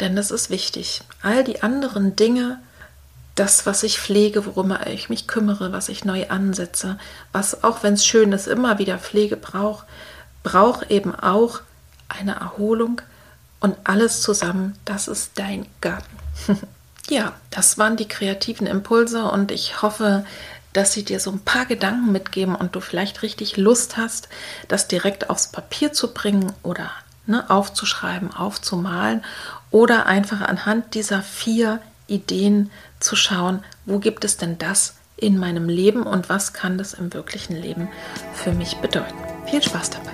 Denn 0.00 0.16
das 0.16 0.30
ist 0.30 0.50
wichtig. 0.50 1.02
All 1.22 1.44
die 1.44 1.62
anderen 1.62 2.16
Dinge, 2.16 2.58
das, 3.34 3.66
was 3.66 3.82
ich 3.82 4.00
pflege, 4.00 4.44
worum 4.46 4.76
ich 4.86 5.08
mich 5.08 5.26
kümmere, 5.26 5.72
was 5.72 5.88
ich 5.88 6.04
neu 6.04 6.28
ansetze, 6.28 6.98
was 7.32 7.64
auch 7.64 7.82
wenn 7.82 7.94
es 7.94 8.04
schön 8.04 8.32
ist, 8.32 8.48
immer 8.48 8.78
wieder 8.78 8.98
Pflege 8.98 9.36
braucht, 9.36 9.86
braucht 10.42 10.90
eben 10.90 11.14
auch 11.14 11.60
eine 12.08 12.32
Erholung 12.32 13.00
und 13.60 13.76
alles 13.84 14.22
zusammen, 14.22 14.76
das 14.84 15.08
ist 15.08 15.32
dein 15.36 15.66
Garten. 15.80 16.16
ja, 17.08 17.32
das 17.50 17.78
waren 17.78 17.96
die 17.96 18.08
kreativen 18.08 18.66
Impulse 18.66 19.24
und 19.24 19.52
ich 19.52 19.82
hoffe, 19.82 20.24
dass 20.72 20.92
sie 20.92 21.04
dir 21.04 21.20
so 21.20 21.30
ein 21.30 21.40
paar 21.40 21.66
Gedanken 21.66 22.12
mitgeben 22.12 22.54
und 22.54 22.74
du 22.74 22.80
vielleicht 22.80 23.22
richtig 23.22 23.56
Lust 23.56 23.96
hast, 23.96 24.28
das 24.68 24.88
direkt 24.88 25.30
aufs 25.30 25.48
Papier 25.48 25.92
zu 25.92 26.14
bringen 26.14 26.52
oder 26.62 26.90
ne, 27.26 27.48
aufzuschreiben, 27.50 28.32
aufzumalen 28.32 29.24
oder 29.70 30.06
einfach 30.06 30.40
anhand 30.40 30.94
dieser 30.94 31.22
vier 31.22 31.80
Ideen 32.06 32.70
zu 33.00 33.16
schauen, 33.16 33.64
wo 33.86 33.98
gibt 33.98 34.24
es 34.24 34.36
denn 34.36 34.58
das 34.58 34.94
in 35.16 35.38
meinem 35.38 35.68
Leben 35.68 36.04
und 36.04 36.28
was 36.28 36.52
kann 36.52 36.78
das 36.78 36.94
im 36.94 37.12
wirklichen 37.12 37.56
Leben 37.56 37.88
für 38.32 38.52
mich 38.52 38.76
bedeuten. 38.76 39.16
Viel 39.46 39.62
Spaß 39.62 39.90
dabei! 39.90 40.10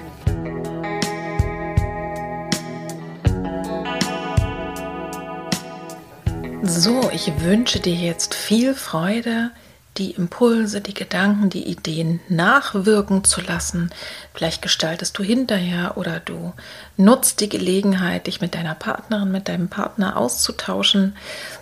So, 6.62 7.10
ich 7.12 7.40
wünsche 7.40 7.78
dir 7.78 7.94
jetzt 7.94 8.34
viel 8.34 8.74
Freude, 8.74 9.52
die 9.98 10.12
Impulse, 10.12 10.80
die 10.80 10.94
Gedanken, 10.94 11.50
die 11.50 11.64
Ideen 11.64 12.20
nachwirken 12.28 13.24
zu 13.24 13.40
lassen. 13.40 13.90
Vielleicht 14.34 14.62
gestaltest 14.62 15.18
du 15.18 15.22
hinterher 15.22 15.96
oder 15.96 16.20
du 16.20 16.52
nutzt 16.96 17.40
die 17.40 17.48
Gelegenheit, 17.48 18.26
dich 18.26 18.40
mit 18.40 18.54
deiner 18.54 18.74
Partnerin, 18.74 19.30
mit 19.30 19.48
deinem 19.48 19.68
Partner 19.68 20.16
auszutauschen. 20.16 21.16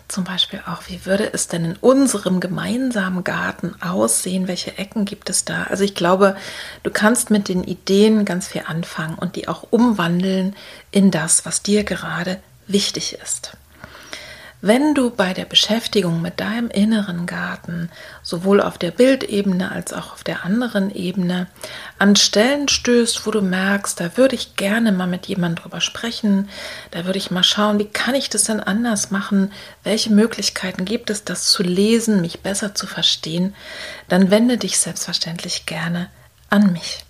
Zum 0.08 0.24
Beispiel 0.24 0.60
auch, 0.66 0.82
wie 0.88 1.06
würde 1.06 1.32
es 1.32 1.48
denn 1.48 1.64
in 1.64 1.76
unserem 1.76 2.40
gemeinsamen 2.40 3.24
Garten 3.24 3.74
aussehen? 3.80 4.48
Welche 4.48 4.76
Ecken 4.78 5.04
gibt 5.04 5.30
es 5.30 5.44
da? 5.44 5.64
Also 5.64 5.84
ich 5.84 5.94
glaube, 5.94 6.36
du 6.82 6.90
kannst 6.90 7.30
mit 7.30 7.48
den 7.48 7.64
Ideen 7.64 8.24
ganz 8.24 8.48
viel 8.48 8.62
anfangen 8.66 9.16
und 9.16 9.36
die 9.36 9.48
auch 9.48 9.64
umwandeln 9.70 10.54
in 10.90 11.10
das, 11.10 11.46
was 11.46 11.62
dir 11.62 11.84
gerade 11.84 12.40
wichtig 12.66 13.18
ist. 13.22 13.56
Wenn 14.66 14.94
du 14.94 15.10
bei 15.10 15.34
der 15.34 15.44
Beschäftigung 15.44 16.22
mit 16.22 16.40
deinem 16.40 16.70
inneren 16.70 17.26
Garten 17.26 17.90
sowohl 18.22 18.62
auf 18.62 18.78
der 18.78 18.92
Bildebene 18.92 19.70
als 19.70 19.92
auch 19.92 20.14
auf 20.14 20.24
der 20.24 20.46
anderen 20.46 20.90
Ebene 20.90 21.48
an 21.98 22.16
Stellen 22.16 22.68
stößt, 22.68 23.26
wo 23.26 23.30
du 23.30 23.42
merkst, 23.42 24.00
da 24.00 24.16
würde 24.16 24.36
ich 24.36 24.56
gerne 24.56 24.90
mal 24.90 25.06
mit 25.06 25.26
jemandem 25.26 25.62
drüber 25.62 25.82
sprechen, 25.82 26.48
da 26.92 27.04
würde 27.04 27.18
ich 27.18 27.30
mal 27.30 27.44
schauen, 27.44 27.78
wie 27.78 27.90
kann 27.90 28.14
ich 28.14 28.30
das 28.30 28.44
denn 28.44 28.60
anders 28.60 29.10
machen, 29.10 29.52
welche 29.82 30.10
Möglichkeiten 30.10 30.86
gibt 30.86 31.10
es, 31.10 31.24
das 31.24 31.50
zu 31.50 31.62
lesen, 31.62 32.22
mich 32.22 32.40
besser 32.40 32.74
zu 32.74 32.86
verstehen, 32.86 33.54
dann 34.08 34.30
wende 34.30 34.56
dich 34.56 34.78
selbstverständlich 34.78 35.66
gerne 35.66 36.08
an 36.48 36.72
mich. 36.72 37.04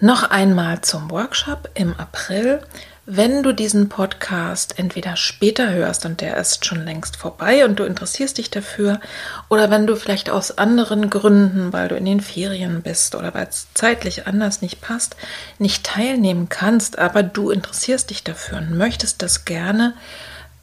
Noch 0.00 0.24
einmal 0.24 0.82
zum 0.82 1.10
Workshop 1.10 1.70
im 1.72 1.94
April. 1.96 2.60
Wenn 3.04 3.42
du 3.42 3.52
diesen 3.52 3.88
Podcast 3.88 4.78
entweder 4.78 5.16
später 5.16 5.72
hörst 5.72 6.06
und 6.06 6.20
der 6.20 6.36
ist 6.36 6.64
schon 6.64 6.84
längst 6.84 7.16
vorbei 7.16 7.64
und 7.64 7.80
du 7.80 7.84
interessierst 7.84 8.38
dich 8.38 8.48
dafür, 8.48 9.00
oder 9.48 9.70
wenn 9.70 9.88
du 9.88 9.96
vielleicht 9.96 10.30
aus 10.30 10.56
anderen 10.56 11.10
Gründen, 11.10 11.72
weil 11.72 11.88
du 11.88 11.96
in 11.96 12.04
den 12.04 12.20
Ferien 12.20 12.80
bist 12.80 13.16
oder 13.16 13.34
weil 13.34 13.48
es 13.48 13.66
zeitlich 13.74 14.28
anders 14.28 14.62
nicht 14.62 14.80
passt, 14.80 15.16
nicht 15.58 15.82
teilnehmen 15.84 16.48
kannst, 16.48 17.00
aber 17.00 17.24
du 17.24 17.50
interessierst 17.50 18.10
dich 18.10 18.22
dafür 18.22 18.58
und 18.58 18.78
möchtest 18.78 19.20
das 19.20 19.44
gerne 19.44 19.94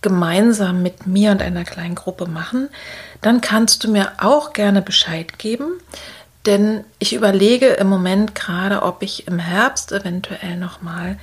gemeinsam 0.01 0.81
mit 0.81 1.05
mir 1.05 1.31
und 1.31 1.41
einer 1.41 1.65
kleinen 1.65 1.95
Gruppe 1.95 2.25
machen, 2.25 2.69
dann 3.21 3.41
kannst 3.41 3.83
du 3.83 3.91
mir 3.91 4.13
auch 4.17 4.53
gerne 4.53 4.81
Bescheid 4.81 5.39
geben. 5.39 5.73
Denn 6.45 6.85
ich 6.99 7.13
überlege 7.13 7.67
im 7.67 7.87
Moment 7.87 8.33
gerade, 8.33 8.81
ob 8.83 9.03
ich 9.03 9.27
im 9.27 9.39
Herbst 9.39 9.91
eventuell 9.91 10.55
nochmal 10.55 11.17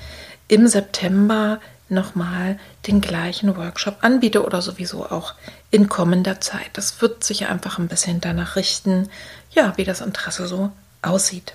im 0.49 0.67
September 0.67 1.61
nochmal 1.89 2.59
den 2.87 3.01
gleichen 3.01 3.57
Workshop 3.57 3.99
anbiete 4.01 4.45
oder 4.45 4.61
sowieso 4.61 5.07
auch 5.07 5.35
in 5.71 5.89
kommender 5.89 6.41
Zeit. 6.41 6.71
Das 6.73 7.01
wird 7.01 7.23
sich 7.23 7.47
einfach 7.47 7.79
ein 7.79 7.89
bisschen 7.89 8.21
danach 8.21 8.57
richten, 8.57 9.09
ja, 9.51 9.73
wie 9.77 9.85
das 9.85 10.01
Interesse 10.01 10.47
so 10.49 10.73
aussieht. 11.03 11.55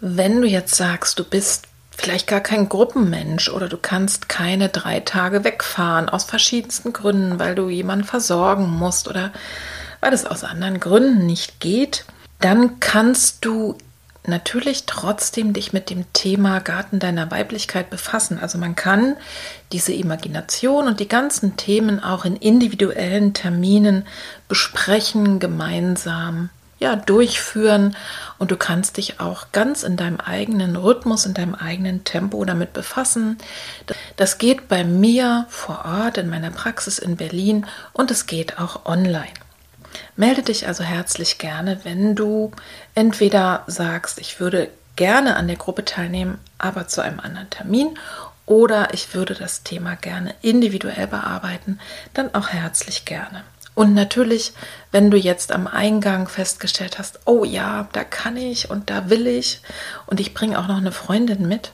Wenn 0.00 0.40
du 0.40 0.48
jetzt 0.48 0.74
sagst, 0.74 1.18
du 1.18 1.24
bist 1.24 1.68
vielleicht 1.96 2.26
gar 2.26 2.40
kein 2.40 2.68
Gruppenmensch 2.68 3.48
oder 3.50 3.68
du 3.68 3.76
kannst 3.76 4.28
keine 4.28 4.68
drei 4.70 5.00
Tage 5.00 5.44
wegfahren 5.44 6.08
aus 6.08 6.24
verschiedensten 6.24 6.92
Gründen, 6.92 7.38
weil 7.38 7.54
du 7.54 7.68
jemanden 7.68 8.04
versorgen 8.04 8.68
musst 8.68 9.06
oder 9.06 9.32
weil 10.00 10.12
es 10.12 10.24
aus 10.24 10.42
anderen 10.42 10.80
Gründen 10.80 11.26
nicht 11.26 11.60
geht, 11.60 12.04
dann 12.40 12.80
kannst 12.80 13.44
du 13.44 13.78
natürlich 14.26 14.84
trotzdem 14.86 15.52
dich 15.52 15.72
mit 15.72 15.90
dem 15.90 16.10
Thema 16.12 16.60
Garten 16.60 16.98
deiner 16.98 17.30
Weiblichkeit 17.30 17.90
befassen. 17.90 18.38
Also 18.38 18.58
man 18.58 18.76
kann 18.76 19.16
diese 19.72 19.92
Imagination 19.92 20.86
und 20.86 21.00
die 21.00 21.08
ganzen 21.08 21.56
Themen 21.56 22.02
auch 22.02 22.24
in 22.24 22.36
individuellen 22.36 23.34
Terminen 23.34 24.06
besprechen, 24.48 25.38
gemeinsam 25.40 26.50
ja, 26.82 26.96
durchführen 26.96 27.96
und 28.38 28.50
du 28.50 28.56
kannst 28.56 28.96
dich 28.96 29.20
auch 29.20 29.46
ganz 29.52 29.84
in 29.84 29.96
deinem 29.96 30.18
eigenen 30.18 30.74
Rhythmus, 30.74 31.26
in 31.26 31.32
deinem 31.32 31.54
eigenen 31.54 32.02
Tempo 32.02 32.44
damit 32.44 32.72
befassen. 32.72 33.38
Das 34.16 34.38
geht 34.38 34.66
bei 34.66 34.82
mir 34.82 35.46
vor 35.48 35.84
Ort 35.84 36.18
in 36.18 36.28
meiner 36.28 36.50
Praxis 36.50 36.98
in 36.98 37.16
Berlin 37.16 37.66
und 37.92 38.10
es 38.10 38.26
geht 38.26 38.58
auch 38.58 38.84
online. 38.84 39.32
Melde 40.16 40.42
dich 40.42 40.66
also 40.66 40.84
herzlich 40.84 41.38
gerne, 41.38 41.80
wenn 41.84 42.14
du 42.14 42.52
entweder 42.94 43.64
sagst, 43.66 44.18
ich 44.18 44.40
würde 44.40 44.68
gerne 44.96 45.36
an 45.36 45.46
der 45.46 45.56
Gruppe 45.56 45.84
teilnehmen, 45.84 46.38
aber 46.58 46.86
zu 46.86 47.00
einem 47.00 47.20
anderen 47.20 47.48
Termin 47.48 47.98
oder 48.44 48.92
ich 48.92 49.14
würde 49.14 49.34
das 49.34 49.62
Thema 49.62 49.96
gerne 49.96 50.34
individuell 50.42 51.06
bearbeiten, 51.06 51.78
dann 52.12 52.34
auch 52.34 52.48
herzlich 52.48 53.04
gerne. 53.04 53.42
Und 53.74 53.94
natürlich, 53.94 54.52
wenn 54.90 55.10
du 55.10 55.16
jetzt 55.16 55.50
am 55.50 55.66
Eingang 55.66 56.28
festgestellt 56.28 56.98
hast, 56.98 57.20
oh 57.24 57.44
ja, 57.44 57.88
da 57.94 58.04
kann 58.04 58.36
ich 58.36 58.68
und 58.68 58.90
da 58.90 59.08
will 59.08 59.26
ich 59.26 59.62
und 60.06 60.20
ich 60.20 60.34
bringe 60.34 60.58
auch 60.58 60.68
noch 60.68 60.76
eine 60.76 60.92
Freundin 60.92 61.48
mit, 61.48 61.72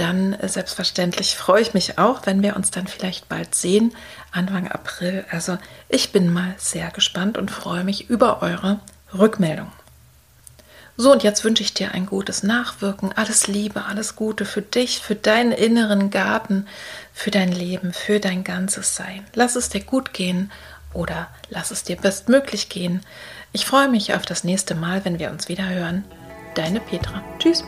dann 0.00 0.34
äh, 0.34 0.48
selbstverständlich 0.48 1.36
freue 1.36 1.62
ich 1.62 1.74
mich 1.74 1.98
auch, 1.98 2.26
wenn 2.26 2.42
wir 2.42 2.56
uns 2.56 2.70
dann 2.70 2.86
vielleicht 2.86 3.28
bald 3.28 3.54
sehen, 3.54 3.94
Anfang 4.30 4.68
April. 4.68 5.24
Also 5.30 5.58
ich 5.88 6.12
bin 6.12 6.32
mal 6.32 6.54
sehr 6.58 6.90
gespannt 6.90 7.38
und 7.38 7.50
freue 7.50 7.84
mich 7.84 8.08
über 8.08 8.42
eure 8.42 8.80
Rückmeldung. 9.16 9.72
So, 11.00 11.12
und 11.12 11.22
jetzt 11.22 11.44
wünsche 11.44 11.62
ich 11.62 11.74
dir 11.74 11.92
ein 11.92 12.06
gutes 12.06 12.42
Nachwirken, 12.42 13.12
alles 13.14 13.46
Liebe, 13.46 13.84
alles 13.84 14.16
Gute 14.16 14.44
für 14.44 14.62
dich, 14.62 14.98
für 14.98 15.14
deinen 15.14 15.52
inneren 15.52 16.10
Garten, 16.10 16.66
für 17.14 17.30
dein 17.30 17.52
Leben, 17.52 17.92
für 17.92 18.18
dein 18.18 18.42
ganzes 18.42 18.96
Sein. 18.96 19.24
Lass 19.32 19.54
es 19.54 19.68
dir 19.68 19.82
gut 19.82 20.12
gehen 20.12 20.50
oder 20.92 21.28
lass 21.50 21.70
es 21.70 21.84
dir 21.84 21.96
bestmöglich 21.96 22.68
gehen. 22.68 23.02
Ich 23.52 23.64
freue 23.64 23.88
mich 23.88 24.14
auf 24.14 24.26
das 24.26 24.42
nächste 24.42 24.74
Mal, 24.74 25.04
wenn 25.04 25.20
wir 25.20 25.30
uns 25.30 25.48
wieder 25.48 25.68
hören. 25.68 26.04
Deine 26.54 26.80
Petra. 26.80 27.22
Tschüss. 27.38 27.62